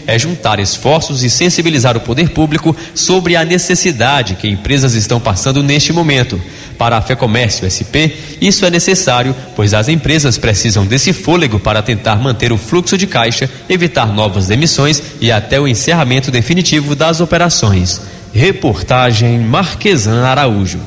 é 0.06 0.18
juntar 0.18 0.58
esforços 0.58 1.22
e 1.22 1.30
sensibilizar 1.30 1.96
o 1.96 2.00
poder 2.00 2.30
público 2.30 2.76
sobre 2.94 3.36
a 3.36 3.44
necessidade 3.44 4.34
que 4.34 4.48
empresas 4.48 4.94
estão 4.94 5.20
passando 5.20 5.62
neste 5.62 5.92
momento. 5.92 6.40
Para 6.78 6.96
a 6.96 7.02
FEComércio 7.02 7.68
SP, 7.68 8.14
isso 8.40 8.64
é 8.64 8.70
necessário, 8.70 9.34
pois 9.56 9.74
as 9.74 9.88
empresas 9.88 10.38
precisam 10.38 10.86
desse 10.86 11.12
fôlego 11.12 11.58
para 11.58 11.82
tentar 11.82 12.16
manter 12.16 12.52
o 12.52 12.58
fluxo 12.58 12.96
de 12.96 13.06
caixa, 13.06 13.50
evitar 13.68 14.12
novas 14.12 14.46
demissões 14.46 15.02
e 15.20 15.32
até 15.32 15.60
o 15.60 15.66
encerramento 15.66 16.30
definitivo 16.30 16.94
das 16.94 17.20
operações. 17.20 18.00
Reportagem 18.32 19.40
Marquesan 19.40 20.24
Araújo. 20.24 20.78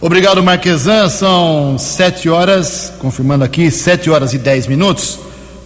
Obrigado, 0.00 0.42
Marquesan. 0.42 1.08
São 1.08 1.76
sete 1.78 2.28
horas, 2.28 2.92
confirmando 2.98 3.44
aqui, 3.44 3.70
sete 3.70 4.08
horas 4.10 4.32
e 4.32 4.38
dez 4.38 4.66
minutos. 4.66 5.18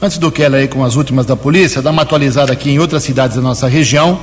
Antes 0.05 0.19
do 0.19 0.33
Keller 0.33 0.63
aí 0.63 0.67
com 0.67 0.83
as 0.85 0.97
últimas 0.97 1.25
da 1.27 1.37
polícia, 1.37 1.81
dá 1.81 1.93
uma 1.93 2.03
atualizada 2.03 2.53
aqui 2.53 2.73
em 2.73 2.79
outras 2.81 3.05
cidades 3.05 3.37
da 3.37 3.43
nossa 3.43 3.69
região 3.69 4.19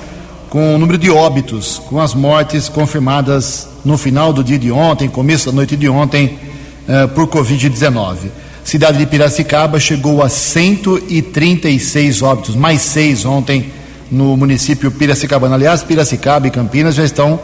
com 0.50 0.76
o 0.76 0.78
número 0.78 0.98
de 0.98 1.10
óbitos, 1.10 1.82
com 1.88 2.02
as 2.02 2.14
mortes 2.14 2.68
confirmadas 2.68 3.66
no 3.86 3.98
final 3.98 4.34
do 4.34 4.44
dia 4.44 4.60
de 4.60 4.74
ontem, 4.74 5.08
começo 5.08 5.46
da 5.46 5.54
noite 5.54 5.78
de 5.78 5.88
ontem, 5.88 6.38
eh, 6.86 7.08
por 7.08 7.28
Covid-19. 7.28 8.30
Cidade 8.62 8.98
de 8.98 9.06
Piracicaba 9.06 9.80
chegou 9.80 10.22
a 10.22 10.28
136 10.28 12.22
óbitos, 12.24 12.58
mais 12.58 12.82
seis 12.82 13.24
ontem 13.24 13.72
no 14.12 14.36
município 14.36 14.92
Piracicabana. 14.92 15.56
Aliás, 15.56 15.82
Piracicaba 15.82 16.46
e 16.46 16.52
Campinas 16.52 16.94
já 16.94 17.06
estão 17.06 17.40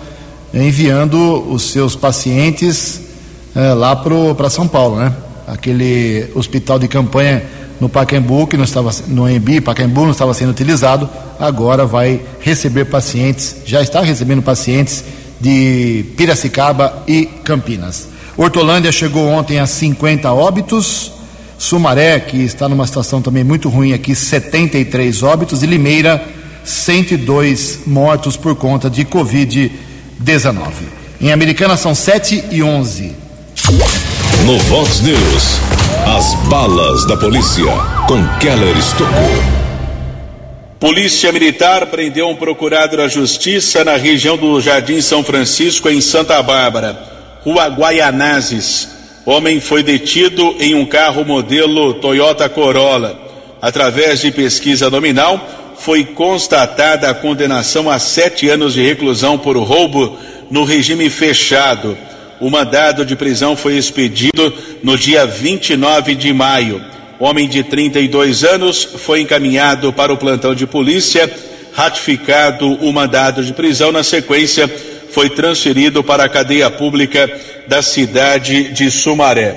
enviando 0.54 1.50
os 1.50 1.72
seus 1.72 1.96
pacientes 1.96 3.00
eh, 3.56 3.74
lá 3.74 3.96
para 3.96 4.50
São 4.50 4.68
Paulo, 4.68 4.98
né? 4.98 5.14
Aquele 5.48 6.30
hospital 6.36 6.78
de 6.78 6.90
campanha 6.90 7.42
no 7.80 7.90
Pacaembu, 7.90 8.48
que 8.48 8.58
não 8.58 8.64
estava 8.64 8.92
no 9.08 9.30
Embi, 9.30 9.60
Pacaembu 9.62 10.04
não 10.04 10.12
estava 10.12 10.34
sendo 10.34 10.52
utilizado, 10.52 11.10
agora 11.40 11.86
vai 11.86 12.22
receber 12.40 12.86
pacientes, 12.86 13.58
já 13.66 13.82
está 13.82 14.02
recebendo 14.02 14.42
pacientes 14.42 15.04
de 15.40 16.06
Piracicaba 16.18 17.04
e 17.08 17.26
Campinas. 17.44 18.08
Hortolândia 18.38 18.92
chegou 18.92 19.28
ontem 19.28 19.60
a 19.60 19.66
50 19.66 20.32
óbitos, 20.32 21.12
Sumaré, 21.58 22.20
que 22.20 22.38
está 22.38 22.68
numa 22.68 22.86
situação 22.86 23.22
também 23.22 23.44
muito 23.44 23.70
ruim 23.70 23.94
aqui, 23.94 24.14
73 24.14 25.24
óbitos, 25.24 25.64
e 25.64 25.66
Limeira, 25.66 26.24
102 26.64 27.82
mortos 27.86 28.36
por 28.36 28.56
conta 28.56 28.90
de 28.90 29.06
Covid-19. 29.06 29.76
Em 31.22 31.32
Americana 31.32 31.78
são 31.78 31.96
7 31.96 32.46
e 32.52 32.62
11. 32.62 33.14
No 34.46 34.60
Vox 34.60 35.00
News, 35.02 35.60
as 36.16 36.34
balas 36.48 37.06
da 37.06 37.18
polícia 37.18 37.66
com 38.08 38.26
Keller 38.40 38.78
Estocou. 38.78 39.36
Polícia 40.80 41.30
Militar 41.30 41.88
prendeu 41.88 42.30
um 42.30 42.36
procurado 42.38 42.96
da 42.96 43.10
Justiça 43.10 43.84
na 43.84 43.98
região 43.98 44.38
do 44.38 44.62
Jardim 44.62 45.02
São 45.02 45.26
Francisco, 45.26 45.90
em 45.90 46.00
Santa 46.00 46.42
Bárbara, 46.42 46.98
Rua 47.44 47.68
Guaianazes. 47.68 48.88
Homem 49.26 49.60
foi 49.60 49.84
detido 49.84 50.56
em 50.58 50.74
um 50.74 50.86
carro 50.86 51.26
modelo 51.26 51.96
Toyota 51.96 52.48
Corolla. 52.48 53.20
Através 53.62 54.22
de 54.22 54.32
pesquisa 54.32 54.90
nominal, 54.90 55.46
foi 55.78 56.06
constatada 56.06 57.10
a 57.10 57.14
condenação 57.14 57.90
a 57.90 58.00
sete 58.00 58.48
anos 58.48 58.74
de 58.74 58.82
reclusão 58.82 59.38
por 59.38 59.58
roubo 59.58 60.18
no 60.50 60.64
regime 60.64 61.10
fechado. 61.10 61.98
O 62.40 62.50
mandado 62.50 63.06
de 63.06 63.16
prisão 63.16 63.56
foi 63.56 63.78
expedido 63.78 64.54
no 64.84 64.98
dia 64.98 65.26
29 65.26 66.16
de 66.16 66.34
maio. 66.34 66.82
Homem 67.20 67.48
de 67.48 67.64
32 67.64 68.44
anos 68.44 68.84
foi 68.84 69.22
encaminhado 69.22 69.94
para 69.94 70.12
o 70.12 70.18
plantão 70.18 70.54
de 70.54 70.68
polícia, 70.68 71.32
ratificado 71.74 72.68
o 72.68 72.92
mandado 72.92 73.44
de 73.44 73.54
prisão. 73.54 73.92
Na 73.92 74.04
sequência, 74.04 74.68
foi 75.16 75.30
transferido 75.30 76.04
para 76.04 76.26
a 76.26 76.30
cadeia 76.30 76.70
pública 76.70 77.30
da 77.70 77.82
cidade 77.82 78.74
de 78.74 78.92
Sumaré. 78.92 79.56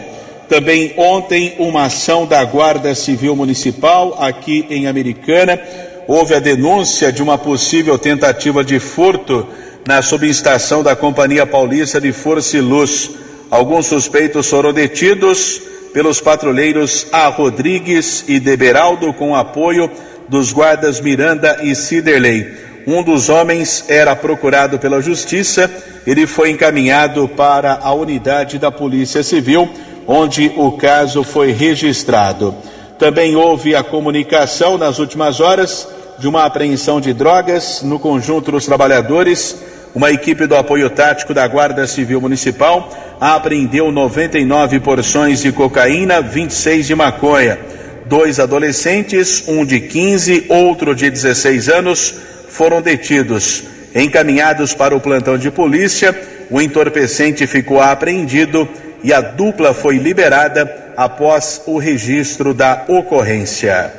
Também 0.49 0.95
ontem, 0.97 1.57
uma 1.59 1.87
ação 1.87 2.25
da 2.27 2.43
Guarda 2.45 2.95
Civil 2.95 3.35
Municipal 3.35 4.17
aqui 4.21 4.65
em 4.71 4.87
Americana. 4.87 5.61
Houve 6.07 6.35
a 6.35 6.39
denúncia 6.39 7.13
de 7.13 7.23
uma 7.23 7.37
possível 7.37 7.99
tentativa 7.99 8.63
de 8.63 8.79
furto 8.79 9.47
na 9.89 10.03
subestação 10.03 10.83
da 10.83 10.95
Companhia 10.95 11.47
Paulista 11.47 11.99
de 11.99 12.13
Força 12.13 12.59
e 12.59 12.61
Luz. 12.61 13.11
Alguns 13.51 13.87
suspeitos 13.87 14.47
foram 14.47 14.71
detidos 14.71 15.63
pelos 15.95 16.21
patrulheiros 16.21 17.07
A. 17.11 17.29
Rodrigues 17.29 18.23
e 18.29 18.39
Deberaldo, 18.39 19.15
com 19.15 19.35
apoio 19.35 19.91
dos 20.29 20.53
guardas 20.53 21.01
Miranda 21.01 21.61
e 21.63 21.75
Ciderley. 21.75 22.47
Um 22.87 23.03
dos 23.03 23.31
homens 23.31 23.87
era 23.89 24.15
procurado 24.15 24.79
pela 24.79 25.01
Justiça, 25.01 25.71
ele 26.07 26.27
foi 26.27 26.51
encaminhado 26.51 27.27
para 27.27 27.79
a 27.83 27.91
unidade 27.95 28.59
da 28.59 28.71
Polícia 28.71 29.23
Civil, 29.23 29.71
onde 30.07 30.53
o 30.55 30.73
caso 30.73 31.25
foi 31.25 31.51
registrado. 31.51 32.55
Também 32.99 33.37
houve 33.37 33.75
a 33.75 33.83
comunicação 33.83 34.77
nas 34.77 34.99
últimas 34.99 35.41
horas 35.41 35.89
de 36.19 36.29
uma 36.29 36.45
apreensão 36.45 37.01
de 37.01 37.15
drogas 37.15 37.81
no 37.83 37.99
conjunto 37.99 38.53
dos 38.53 38.67
trabalhadores 38.67 39.78
uma 39.95 40.11
equipe 40.11 40.47
do 40.47 40.57
apoio 40.57 40.91
tático 40.91 41.33
da 41.33 41.47
Guarda 41.47 41.87
Civil 41.87 42.21
Municipal 42.21 42.91
apreendeu 43.21 43.91
99 43.91 44.81
porções 44.81 45.43
de 45.43 45.51
cocaína, 45.51 46.21
26 46.21 46.87
de 46.87 46.95
maconha. 46.95 47.59
Dois 48.07 48.39
adolescentes, 48.39 49.45
um 49.49 49.65
de 49.65 49.81
15, 49.81 50.47
outro 50.49 50.95
de 50.95 51.11
16 51.11 51.69
anos, 51.69 52.15
foram 52.49 52.81
detidos. 52.81 53.65
Encaminhados 53.95 54.75
para 54.75 54.95
o 54.95 55.01
plantão 55.01 55.37
de 55.37 55.51
polícia, 55.51 56.15
o 56.51 56.61
entorpecente 56.61 57.47
ficou 57.47 57.81
apreendido 57.81 58.69
e 59.03 59.13
a 59.13 59.21
dupla 59.21 59.75
foi 59.75 59.97
liberada 59.97 60.93
após 60.97 61.63
o 61.67 61.79
registro 61.79 62.55
da 62.55 62.85
ocorrência. 62.89 63.93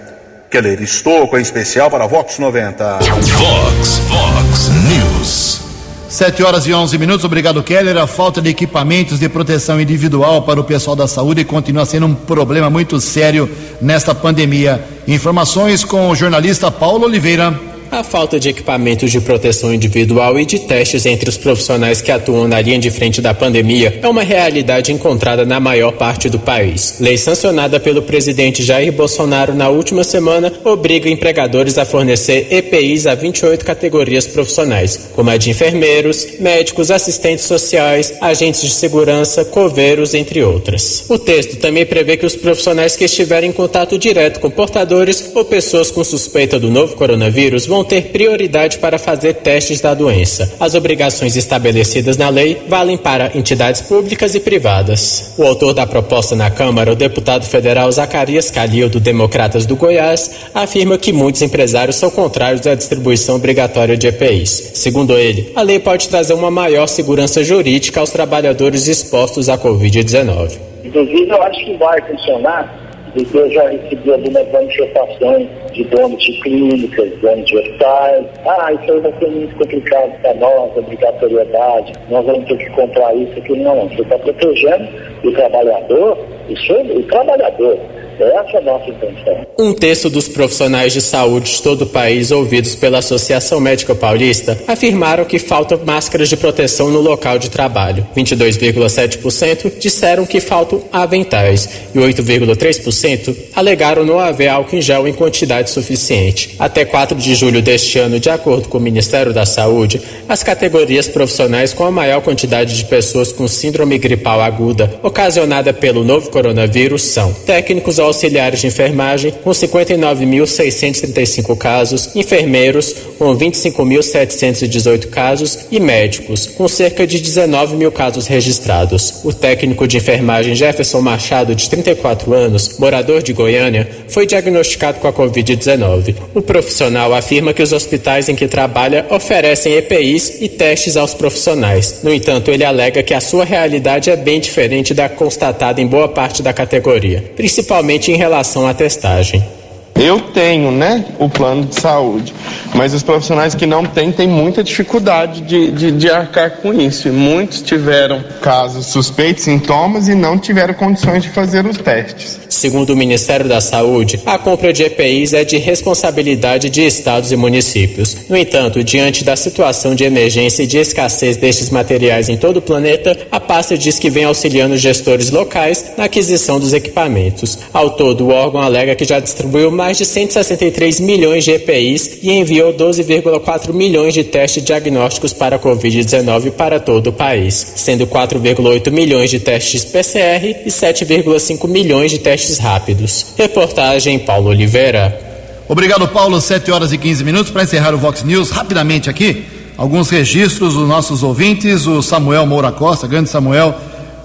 Keller 0.49 0.81
Estouco, 0.81 1.37
em 1.37 1.41
especial 1.41 1.91
para 1.91 2.07
Vox 2.07 2.39
90. 2.39 2.99
Vox, 2.99 3.97
Vox 4.09 4.69
News. 4.87 5.68
7 6.09 6.41
horas 6.41 6.65
e 6.65 6.73
11 6.73 6.97
minutos. 6.97 7.23
Obrigado, 7.23 7.61
Keller. 7.61 7.95
A 7.97 8.07
falta 8.07 8.41
de 8.41 8.49
equipamentos 8.49 9.19
de 9.19 9.29
proteção 9.29 9.79
individual 9.79 10.41
para 10.41 10.59
o 10.59 10.63
pessoal 10.63 10.95
da 10.95 11.07
saúde 11.07 11.45
continua 11.45 11.85
sendo 11.85 12.07
um 12.07 12.15
problema 12.15 12.67
muito 12.67 12.99
sério 12.99 13.47
nesta 13.79 14.15
pandemia. 14.15 14.83
Informações 15.07 15.83
com 15.83 16.09
o 16.09 16.15
jornalista 16.15 16.71
Paulo 16.71 17.05
Oliveira. 17.05 17.68
A 17.91 18.03
falta 18.03 18.39
de 18.39 18.49
equipamentos 18.49 19.11
de 19.11 19.19
proteção 19.19 19.73
individual 19.73 20.39
e 20.39 20.45
de 20.45 20.59
testes 20.59 21.05
entre 21.05 21.29
os 21.29 21.37
profissionais 21.37 22.01
que 22.01 22.11
atuam 22.11 22.47
na 22.47 22.61
linha 22.61 22.77
de 22.77 22.91
frente 22.91 23.21
da 23.21 23.33
pandemia 23.33 23.99
é 24.01 24.07
uma 24.07 24.21
realidade 24.21 24.91
encontrada 24.91 25.45
na 25.45 25.59
maior 25.59 25.93
parte 25.93 26.29
do 26.29 26.37
país. 26.37 26.97
Lei 26.99 27.17
sancionada 27.17 27.79
pelo 27.79 28.01
presidente 28.01 28.63
Jair 28.63 28.91
Bolsonaro 28.91 29.55
na 29.55 29.69
última 29.69 30.03
semana 30.03 30.53
obriga 30.63 31.09
empregadores 31.09 31.77
a 31.77 31.85
fornecer 31.85 32.47
EPIs 32.51 33.07
a 33.07 33.15
28 33.15 33.65
categorias 33.65 34.27
profissionais, 34.27 35.09
como 35.15 35.29
a 35.29 35.37
de 35.37 35.49
enfermeiros, 35.49 36.39
médicos, 36.39 36.91
assistentes 36.91 37.45
sociais, 37.45 38.13
agentes 38.21 38.61
de 38.61 38.69
segurança, 38.69 39.43
coveiros, 39.45 40.13
entre 40.13 40.43
outras. 40.43 41.05
O 41.09 41.17
texto 41.17 41.57
também 41.57 41.85
prevê 41.85 42.17
que 42.17 42.25
os 42.25 42.35
profissionais 42.35 42.95
que 42.95 43.05
estiverem 43.05 43.49
em 43.49 43.53
contato 43.53 43.97
direto 43.97 44.39
com 44.39 44.49
portadores 44.49 45.31
ou 45.33 45.43
pessoas 45.43 45.89
com 45.89 46.03
suspeita 46.03 46.59
do 46.59 46.69
novo 46.69 46.95
coronavírus 46.95 47.65
vão 47.65 47.78
ter 47.83 48.03
prioridade 48.11 48.77
para 48.77 48.97
fazer 48.97 49.35
testes 49.35 49.81
da 49.81 49.93
doença. 49.93 50.55
As 50.59 50.75
obrigações 50.75 51.35
estabelecidas 51.35 52.17
na 52.17 52.29
lei 52.29 52.61
valem 52.67 52.97
para 52.97 53.31
entidades 53.35 53.81
públicas 53.81 54.35
e 54.35 54.39
privadas. 54.39 55.33
O 55.37 55.43
autor 55.43 55.73
da 55.73 55.85
proposta 55.85 56.35
na 56.35 56.49
Câmara, 56.49 56.91
o 56.91 56.95
deputado 56.95 57.45
federal 57.45 57.91
Zacarias 57.91 58.49
Calil, 58.49 58.89
do 58.89 58.99
Democratas 58.99 59.65
do 59.65 59.75
Goiás, 59.75 60.47
afirma 60.53 60.97
que 60.97 61.13
muitos 61.13 61.41
empresários 61.41 61.95
são 61.95 62.09
contrários 62.09 62.65
à 62.67 62.75
distribuição 62.75 63.35
obrigatória 63.35 63.97
de 63.97 64.07
EPIs. 64.07 64.71
Segundo 64.75 65.17
ele, 65.17 65.51
a 65.55 65.61
lei 65.61 65.79
pode 65.79 66.09
trazer 66.09 66.33
uma 66.33 66.51
maior 66.51 66.87
segurança 66.87 67.43
jurídica 67.43 67.99
aos 67.99 68.11
trabalhadores 68.11 68.87
expostos 68.87 69.49
à 69.49 69.57
Covid-19. 69.57 70.57
Inclusive, 70.83 71.29
eu 71.29 71.43
acho 71.43 71.65
que 71.65 71.77
vai 71.77 72.01
funcionar 72.01 72.88
porque 73.23 73.37
eu 73.37 73.51
já 73.51 73.69
recebi 73.69 74.11
algumas 74.11 74.51
manifestações 74.51 75.47
de 75.73 75.83
donos 75.85 76.23
de 76.23 76.41
clínicas, 76.41 77.11
donos 77.21 77.45
de 77.45 77.57
hospitais. 77.57 78.25
Ah, 78.45 78.73
isso 78.73 78.91
aí 78.93 78.99
vai 78.99 79.13
ser 79.19 79.27
muito 79.27 79.55
complicado 79.55 80.21
para 80.21 80.33
nós, 80.35 80.77
obrigatoriedade, 80.77 81.93
nós 82.09 82.25
vamos 82.25 82.45
ter 82.47 82.57
que 82.57 82.69
comprar 82.71 83.15
isso, 83.15 83.37
aquilo. 83.37 83.63
Não, 83.63 83.87
você 83.87 84.01
está 84.01 84.17
protegendo 84.19 84.87
o 85.23 85.31
trabalhador, 85.33 86.17
isso, 86.49 86.73
o 86.73 87.03
trabalhador. 87.03 87.77
Essa 88.19 88.57
é 88.57 88.57
a 88.57 88.61
nossa 88.61 88.89
intenção. 88.89 89.45
Um 89.57 89.73
terço 89.73 90.09
dos 90.09 90.27
profissionais 90.27 90.93
de 90.93 91.01
saúde 91.01 91.51
de 91.51 91.61
todo 91.61 91.83
o 91.83 91.87
país 91.87 92.31
ouvidos 92.31 92.75
pela 92.75 92.99
Associação 92.99 93.59
Médica 93.59 93.95
Paulista 93.95 94.57
afirmaram 94.67 95.25
que 95.25 95.39
faltam 95.39 95.79
máscaras 95.85 96.29
de 96.29 96.37
proteção 96.37 96.89
no 96.89 97.01
local 97.01 97.37
de 97.37 97.49
trabalho. 97.49 98.07
22,7% 98.15 99.77
disseram 99.77 100.25
que 100.25 100.39
faltam 100.39 100.81
aventais 100.91 101.69
e 101.93 101.99
8,3% 101.99 103.35
alegaram 103.55 104.05
não 104.05 104.19
haver 104.19 104.47
álcool 104.47 104.77
em 104.77 104.81
gel 104.81 105.07
em 105.07 105.13
quantidade 105.13 105.69
suficiente. 105.69 106.55
Até 106.59 106.85
4 106.85 107.17
de 107.17 107.35
julho 107.35 107.61
deste 107.61 107.99
ano, 107.99 108.19
de 108.19 108.29
acordo 108.29 108.67
com 108.69 108.77
o 108.77 108.81
Ministério 108.81 109.33
da 109.33 109.45
Saúde, 109.45 110.01
as 110.27 110.43
categorias 110.43 111.07
profissionais 111.07 111.73
com 111.73 111.85
a 111.85 111.91
maior 111.91 112.21
quantidade 112.21 112.75
de 112.77 112.85
pessoas 112.85 113.31
com 113.31 113.47
síndrome 113.47 113.97
gripal 113.97 114.41
aguda 114.41 114.99
ocasionada 115.03 115.73
pelo 115.73 116.03
novo 116.03 116.29
coronavírus 116.29 117.01
são 117.03 117.33
técnicos 117.33 117.99
auxiliares 118.09 118.59
de 118.59 118.67
enfermagem, 118.67 119.33
com 119.43 119.51
59.635 119.51 121.57
casos, 121.57 122.15
enfermeiros, 122.15 122.93
com 123.17 123.35
25.718 123.37 125.07
casos 125.07 125.59
e 125.71 125.79
médicos, 125.79 126.47
com 126.47 126.67
cerca 126.67 127.07
de 127.07 127.19
19 127.19 127.75
mil 127.75 127.91
casos 127.91 128.27
registrados. 128.27 129.21
O 129.23 129.33
técnico 129.33 129.87
de 129.87 129.97
enfermagem 129.97 130.55
Jefferson 130.55 131.01
Machado, 131.01 131.55
de 131.55 131.69
34 131.69 132.33
anos, 132.33 132.77
morador 132.77 133.21
de 133.21 133.33
Goiânia, 133.33 133.87
foi 134.07 134.25
diagnosticado 134.25 134.99
com 134.99 135.07
a 135.07 135.13
Covid-19. 135.13 136.15
O 136.33 136.41
profissional 136.41 137.13
afirma 137.13 137.53
que 137.53 137.63
os 137.63 137.73
hospitais 137.73 138.29
em 138.29 138.35
que 138.35 138.47
trabalha 138.47 139.05
oferecem 139.09 139.73
EPIs 139.73 140.41
e 140.41 140.49
testes 140.49 140.97
aos 140.97 141.13
profissionais. 141.13 141.99
No 142.03 142.13
entanto, 142.13 142.51
ele 142.51 142.63
alega 142.63 143.03
que 143.03 143.13
a 143.13 143.21
sua 143.21 143.45
realidade 143.45 144.09
é 144.09 144.15
bem 144.15 144.39
diferente 144.39 144.93
da 144.93 145.09
constatada 145.09 145.81
em 145.81 145.87
boa 145.87 146.07
parte 146.07 146.41
da 146.41 146.53
categoria, 146.53 147.23
principalmente 147.35 147.98
em 148.07 148.15
relação 148.15 148.67
à 148.67 148.73
testagem. 148.73 149.58
Eu 149.99 150.17
tenho, 150.21 150.71
né, 150.71 151.03
o 151.19 151.27
plano 151.27 151.65
de 151.65 151.75
saúde, 151.77 152.33
mas 152.73 152.93
os 152.93 153.03
profissionais 153.03 153.53
que 153.53 153.65
não 153.65 153.83
têm 153.83 154.13
têm 154.13 154.29
muita 154.29 154.63
dificuldade 154.63 155.41
de, 155.41 155.71
de, 155.71 155.91
de, 155.91 156.09
arcar 156.09 156.51
com 156.61 156.73
isso. 156.73 157.09
E 157.09 157.11
muitos 157.11 157.61
tiveram 157.61 158.23
casos 158.41 158.85
suspeitos, 158.85 159.43
sintomas 159.43 160.07
e 160.07 160.15
não 160.15 160.37
tiveram 160.37 160.73
condições 160.73 161.23
de 161.23 161.29
fazer 161.29 161.65
os 161.65 161.77
testes. 161.77 162.39
Segundo 162.47 162.91
o 162.91 162.95
Ministério 162.95 163.47
da 163.47 163.59
Saúde, 163.59 164.21
a 164.25 164.37
compra 164.37 164.71
de 164.71 164.83
EPIs 164.83 165.33
é 165.33 165.43
de 165.43 165.57
responsabilidade 165.57 166.69
de 166.69 166.85
estados 166.85 167.31
e 167.33 167.35
municípios. 167.35 168.29
No 168.29 168.37
entanto, 168.37 168.83
diante 168.83 169.23
da 169.25 169.35
situação 169.35 169.93
de 169.93 170.05
emergência 170.05 170.63
e 170.63 170.67
de 170.67 170.77
escassez 170.77 171.35
destes 171.35 171.69
materiais 171.69 172.29
em 172.29 172.37
todo 172.37 172.57
o 172.57 172.61
planeta, 172.61 173.17
a 173.29 173.39
pasta 173.39 173.77
diz 173.77 173.99
que 173.99 174.09
vem 174.09 174.23
auxiliando 174.23 174.77
gestores 174.77 175.29
locais 175.29 175.93
na 175.97 176.05
aquisição 176.05 176.57
dos 176.57 176.73
equipamentos. 176.73 177.59
Ao 177.73 177.91
todo, 177.91 178.25
o 178.25 178.29
órgão 178.29 178.61
alega 178.61 178.95
que 178.95 179.05
já 179.05 179.19
distribuiu 179.19 179.71
mais 179.71 179.88
de 179.97 180.05
163 180.05 180.99
milhões 180.99 181.43
de 181.43 181.51
EPIs 181.51 182.19
e 182.21 182.31
enviou 182.31 182.73
12,4 182.73 183.73
milhões 183.73 184.13
de 184.13 184.23
testes 184.23 184.63
diagnósticos 184.63 185.33
para 185.33 185.55
a 185.55 185.59
Covid-19 185.59 186.51
para 186.51 186.79
todo 186.79 187.07
o 187.07 187.13
país, 187.13 187.73
sendo 187.75 188.05
4,8 188.07 188.91
milhões 188.91 189.29
de 189.29 189.39
testes 189.39 189.85
PCR 189.85 190.63
e 190.65 190.69
7,5 190.69 191.67
milhões 191.67 192.11
de 192.11 192.19
testes 192.19 192.57
rápidos. 192.57 193.33
Reportagem 193.37 194.19
Paulo 194.19 194.49
Oliveira. 194.49 195.29
Obrigado, 195.67 196.07
Paulo. 196.07 196.41
7 196.41 196.71
horas 196.71 196.91
e 196.91 196.97
15 196.97 197.23
minutos. 197.23 197.51
Para 197.51 197.63
encerrar 197.63 197.93
o 197.93 197.97
Vox 197.97 198.23
News, 198.23 198.49
rapidamente 198.49 199.07
aqui, 199.07 199.45
alguns 199.77 200.09
registros 200.09 200.73
dos 200.73 200.87
nossos 200.87 201.21
ouvintes. 201.21 201.85
O 201.85 202.01
Samuel 202.01 202.45
Moura 202.47 202.71
Costa, 202.71 203.05
grande 203.05 203.29
Samuel, 203.29 203.75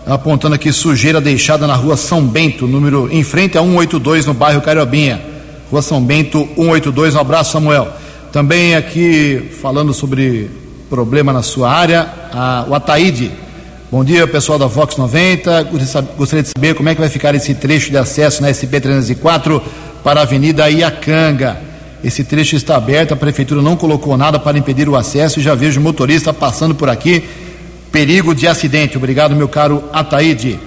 apontando 0.07 0.55
aqui 0.55 0.73
sujeira 0.73 1.21
deixada 1.21 1.67
na 1.67 1.75
rua 1.75 1.97
São 1.97 2.23
Bento, 2.23 2.67
número 2.67 3.09
em 3.13 3.23
frente 3.23 3.59
a 3.59 3.61
182, 3.63 4.27
no 4.27 4.33
bairro 4.33 4.63
Cariobinha. 4.63 5.34
Rua 5.71 5.83
São 5.83 6.03
Bento 6.03 6.49
182. 6.57 7.15
Um 7.15 7.21
abraço, 7.21 7.53
Samuel. 7.53 7.89
Também 8.33 8.75
aqui 8.75 9.51
falando 9.61 9.93
sobre 9.95 10.51
problema 10.91 11.33
na 11.33 11.43
sua 11.43 11.71
área, 11.71 12.09
a, 12.33 12.67
o 12.69 12.75
Ataíde 12.75 13.33
Bom 13.95 14.03
dia, 14.03 14.27
pessoal 14.27 14.59
da 14.59 14.67
Vox 14.67 14.97
90. 14.97 15.63
Gostaria 16.19 16.43
de 16.43 16.49
saber 16.49 16.75
como 16.75 16.89
é 16.89 16.97
que 16.97 17.01
vai 17.01 17.09
ficar 17.09 17.33
esse 17.37 17.55
trecho 17.55 17.93
de 17.93 17.97
acesso 17.97 18.43
na 18.43 18.51
SP 18.51 18.81
304 18.83 19.63
para 20.03 20.19
a 20.19 20.25
Avenida 20.25 20.69
Iacanga. 20.69 21.61
Esse 22.03 22.25
trecho 22.25 22.57
está 22.57 22.75
aberto, 22.75 23.15
a 23.15 23.17
prefeitura 23.17 23.63
não 23.63 23.77
colocou 23.77 24.17
nada 24.17 24.37
para 24.37 24.59
impedir 24.59 24.89
o 24.89 24.97
acesso 24.97 25.39
e 25.39 25.43
já 25.45 25.55
vejo 25.55 25.81
motorista 25.81 26.35
passando 26.35 26.75
por 26.75 26.89
aqui. 26.89 27.23
Perigo 27.93 28.35
de 28.35 28.49
acidente. 28.49 28.97
Obrigado, 28.97 29.37
meu 29.37 29.49
caro 29.49 29.85
Ataíde. 29.93 30.59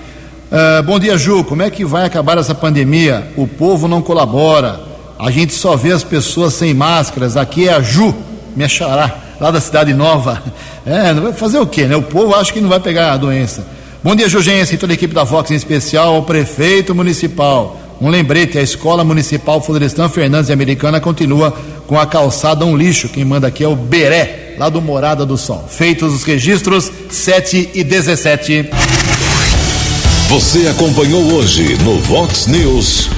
Uh, 0.50 0.82
bom 0.84 0.98
dia, 0.98 1.18
Ju. 1.18 1.44
Como 1.44 1.62
é 1.62 1.70
que 1.70 1.84
vai 1.84 2.06
acabar 2.06 2.38
essa 2.38 2.56
pandemia? 2.56 3.28
O 3.36 3.46
povo 3.46 3.90
não 3.90 4.02
colabora. 4.02 4.87
A 5.20 5.32
gente 5.32 5.54
só 5.54 5.76
vê 5.76 5.92
as 5.92 6.04
pessoas 6.04 6.54
sem 6.54 6.74
máscaras. 6.74 7.36
Aqui 7.36 7.68
é 7.68 7.74
a 7.74 7.82
Ju, 7.82 8.14
minha 8.56 8.70
xará 8.70 9.28
lá 9.40 9.52
da 9.52 9.62
Cidade 9.62 9.94
Nova. 9.94 10.42
É, 10.86 11.14
vai 11.14 11.34
fazer 11.34 11.60
o 11.60 11.68
quê, 11.68 11.86
né? 11.86 11.96
O 11.96 12.02
povo 12.02 12.34
acha 12.34 12.54
que 12.54 12.62
não 12.62 12.70
vai 12.70 12.80
pegar 12.80 13.12
a 13.12 13.18
doença. 13.18 13.66
Bom 14.04 14.16
dia, 14.16 14.30
Jurgência 14.30 14.76
e 14.76 14.78
toda 14.78 14.94
a 14.94 14.96
equipe 14.96 15.14
da 15.14 15.24
Vox, 15.24 15.52
em 15.52 15.56
especial 15.56 16.16
ao 16.16 16.24
prefeito 16.24 16.96
municipal. 16.96 17.78
Um 18.00 18.10
lembrete, 18.10 18.58
a 18.58 18.62
Escola 18.62 19.04
Municipal 19.04 19.60
Florestan 19.60 20.08
Fernandes 20.08 20.52
Americana 20.52 21.00
continua 21.00 21.52
com 21.88 22.00
a 22.00 22.06
calçada 22.06 22.64
um 22.64 22.78
lixo. 22.78 23.10
Quem 23.10 23.26
manda 23.26 23.48
aqui 23.48 23.64
é 23.64 23.68
o 23.68 23.76
Beré, 23.76 24.56
lá 24.58 24.70
do 24.70 24.82
Morada 24.82 25.26
do 25.26 25.36
Sol. 25.36 25.66
Feitos 25.68 26.14
os 26.14 26.24
registros, 26.24 26.92
7 27.10 27.72
e 27.74 27.84
17. 27.84 28.70
Você 30.30 30.68
acompanhou 30.68 31.34
hoje 31.34 31.76
no 31.84 32.00
Vox 32.00 32.46
News. 32.48 33.10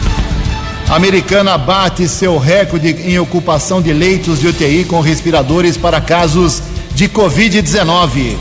Americana 0.90 1.56
bate 1.56 2.08
seu 2.08 2.40
recorde 2.40 2.90
em 2.90 3.20
ocupação 3.20 3.80
de 3.80 3.94
leitos 3.94 4.40
de 4.40 4.48
UTI 4.48 4.84
com 4.86 5.00
respiradores 5.02 5.78
para 5.78 6.02
casos 6.02 6.64
de 6.96 7.08
Covid-19. 7.08 8.36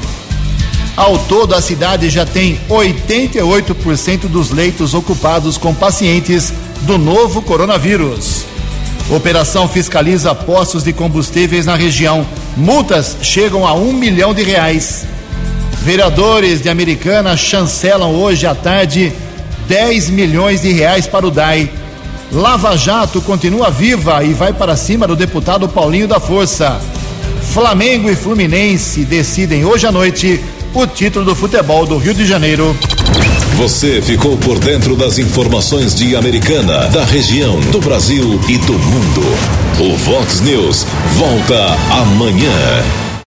Ao 0.96 1.18
todo, 1.18 1.54
a 1.54 1.60
cidade 1.60 2.08
já 2.08 2.24
tem 2.24 2.58
88% 2.70 4.28
dos 4.28 4.50
leitos 4.50 4.94
ocupados 4.94 5.58
com 5.58 5.74
pacientes 5.74 6.50
do 6.82 6.96
novo 6.96 7.42
coronavírus. 7.42 8.46
Operação 9.10 9.68
fiscaliza 9.68 10.34
postos 10.34 10.82
de 10.82 10.94
combustíveis 10.94 11.66
na 11.66 11.76
região. 11.76 12.26
Multas 12.56 13.18
chegam 13.20 13.66
a 13.66 13.74
um 13.74 13.92
milhão 13.92 14.32
de 14.32 14.42
reais. 14.42 15.06
Vereadores 15.82 16.62
de 16.62 16.70
Americana 16.70 17.36
chancelam 17.36 18.14
hoje 18.14 18.46
à 18.46 18.54
tarde 18.54 19.12
10 19.68 20.08
milhões 20.08 20.62
de 20.62 20.72
reais 20.72 21.06
para 21.06 21.26
o 21.26 21.30
DAI 21.30 21.70
Lava 22.30 22.76
Jato 22.76 23.22
continua 23.22 23.70
viva 23.70 24.22
e 24.22 24.34
vai 24.34 24.52
para 24.52 24.76
cima 24.76 25.06
do 25.06 25.16
deputado 25.16 25.68
Paulinho 25.68 26.06
da 26.06 26.20
Força. 26.20 26.78
Flamengo 27.52 28.10
e 28.10 28.16
Fluminense 28.16 29.04
decidem 29.04 29.64
hoje 29.64 29.86
à 29.86 29.92
noite 29.92 30.42
o 30.74 30.86
título 30.86 31.24
do 31.24 31.34
futebol 31.34 31.86
do 31.86 31.96
Rio 31.96 32.12
de 32.12 32.26
Janeiro. 32.26 32.76
Você 33.56 34.02
ficou 34.02 34.36
por 34.36 34.58
dentro 34.58 34.94
das 34.94 35.18
informações 35.18 35.94
de 35.94 36.14
Americana, 36.14 36.86
da 36.88 37.04
região, 37.04 37.58
do 37.72 37.80
Brasil 37.80 38.38
e 38.46 38.58
do 38.58 38.74
mundo. 38.74 39.22
O 39.80 39.96
Vox 39.96 40.40
News 40.40 40.86
volta 41.16 41.76
amanhã. 41.90 43.07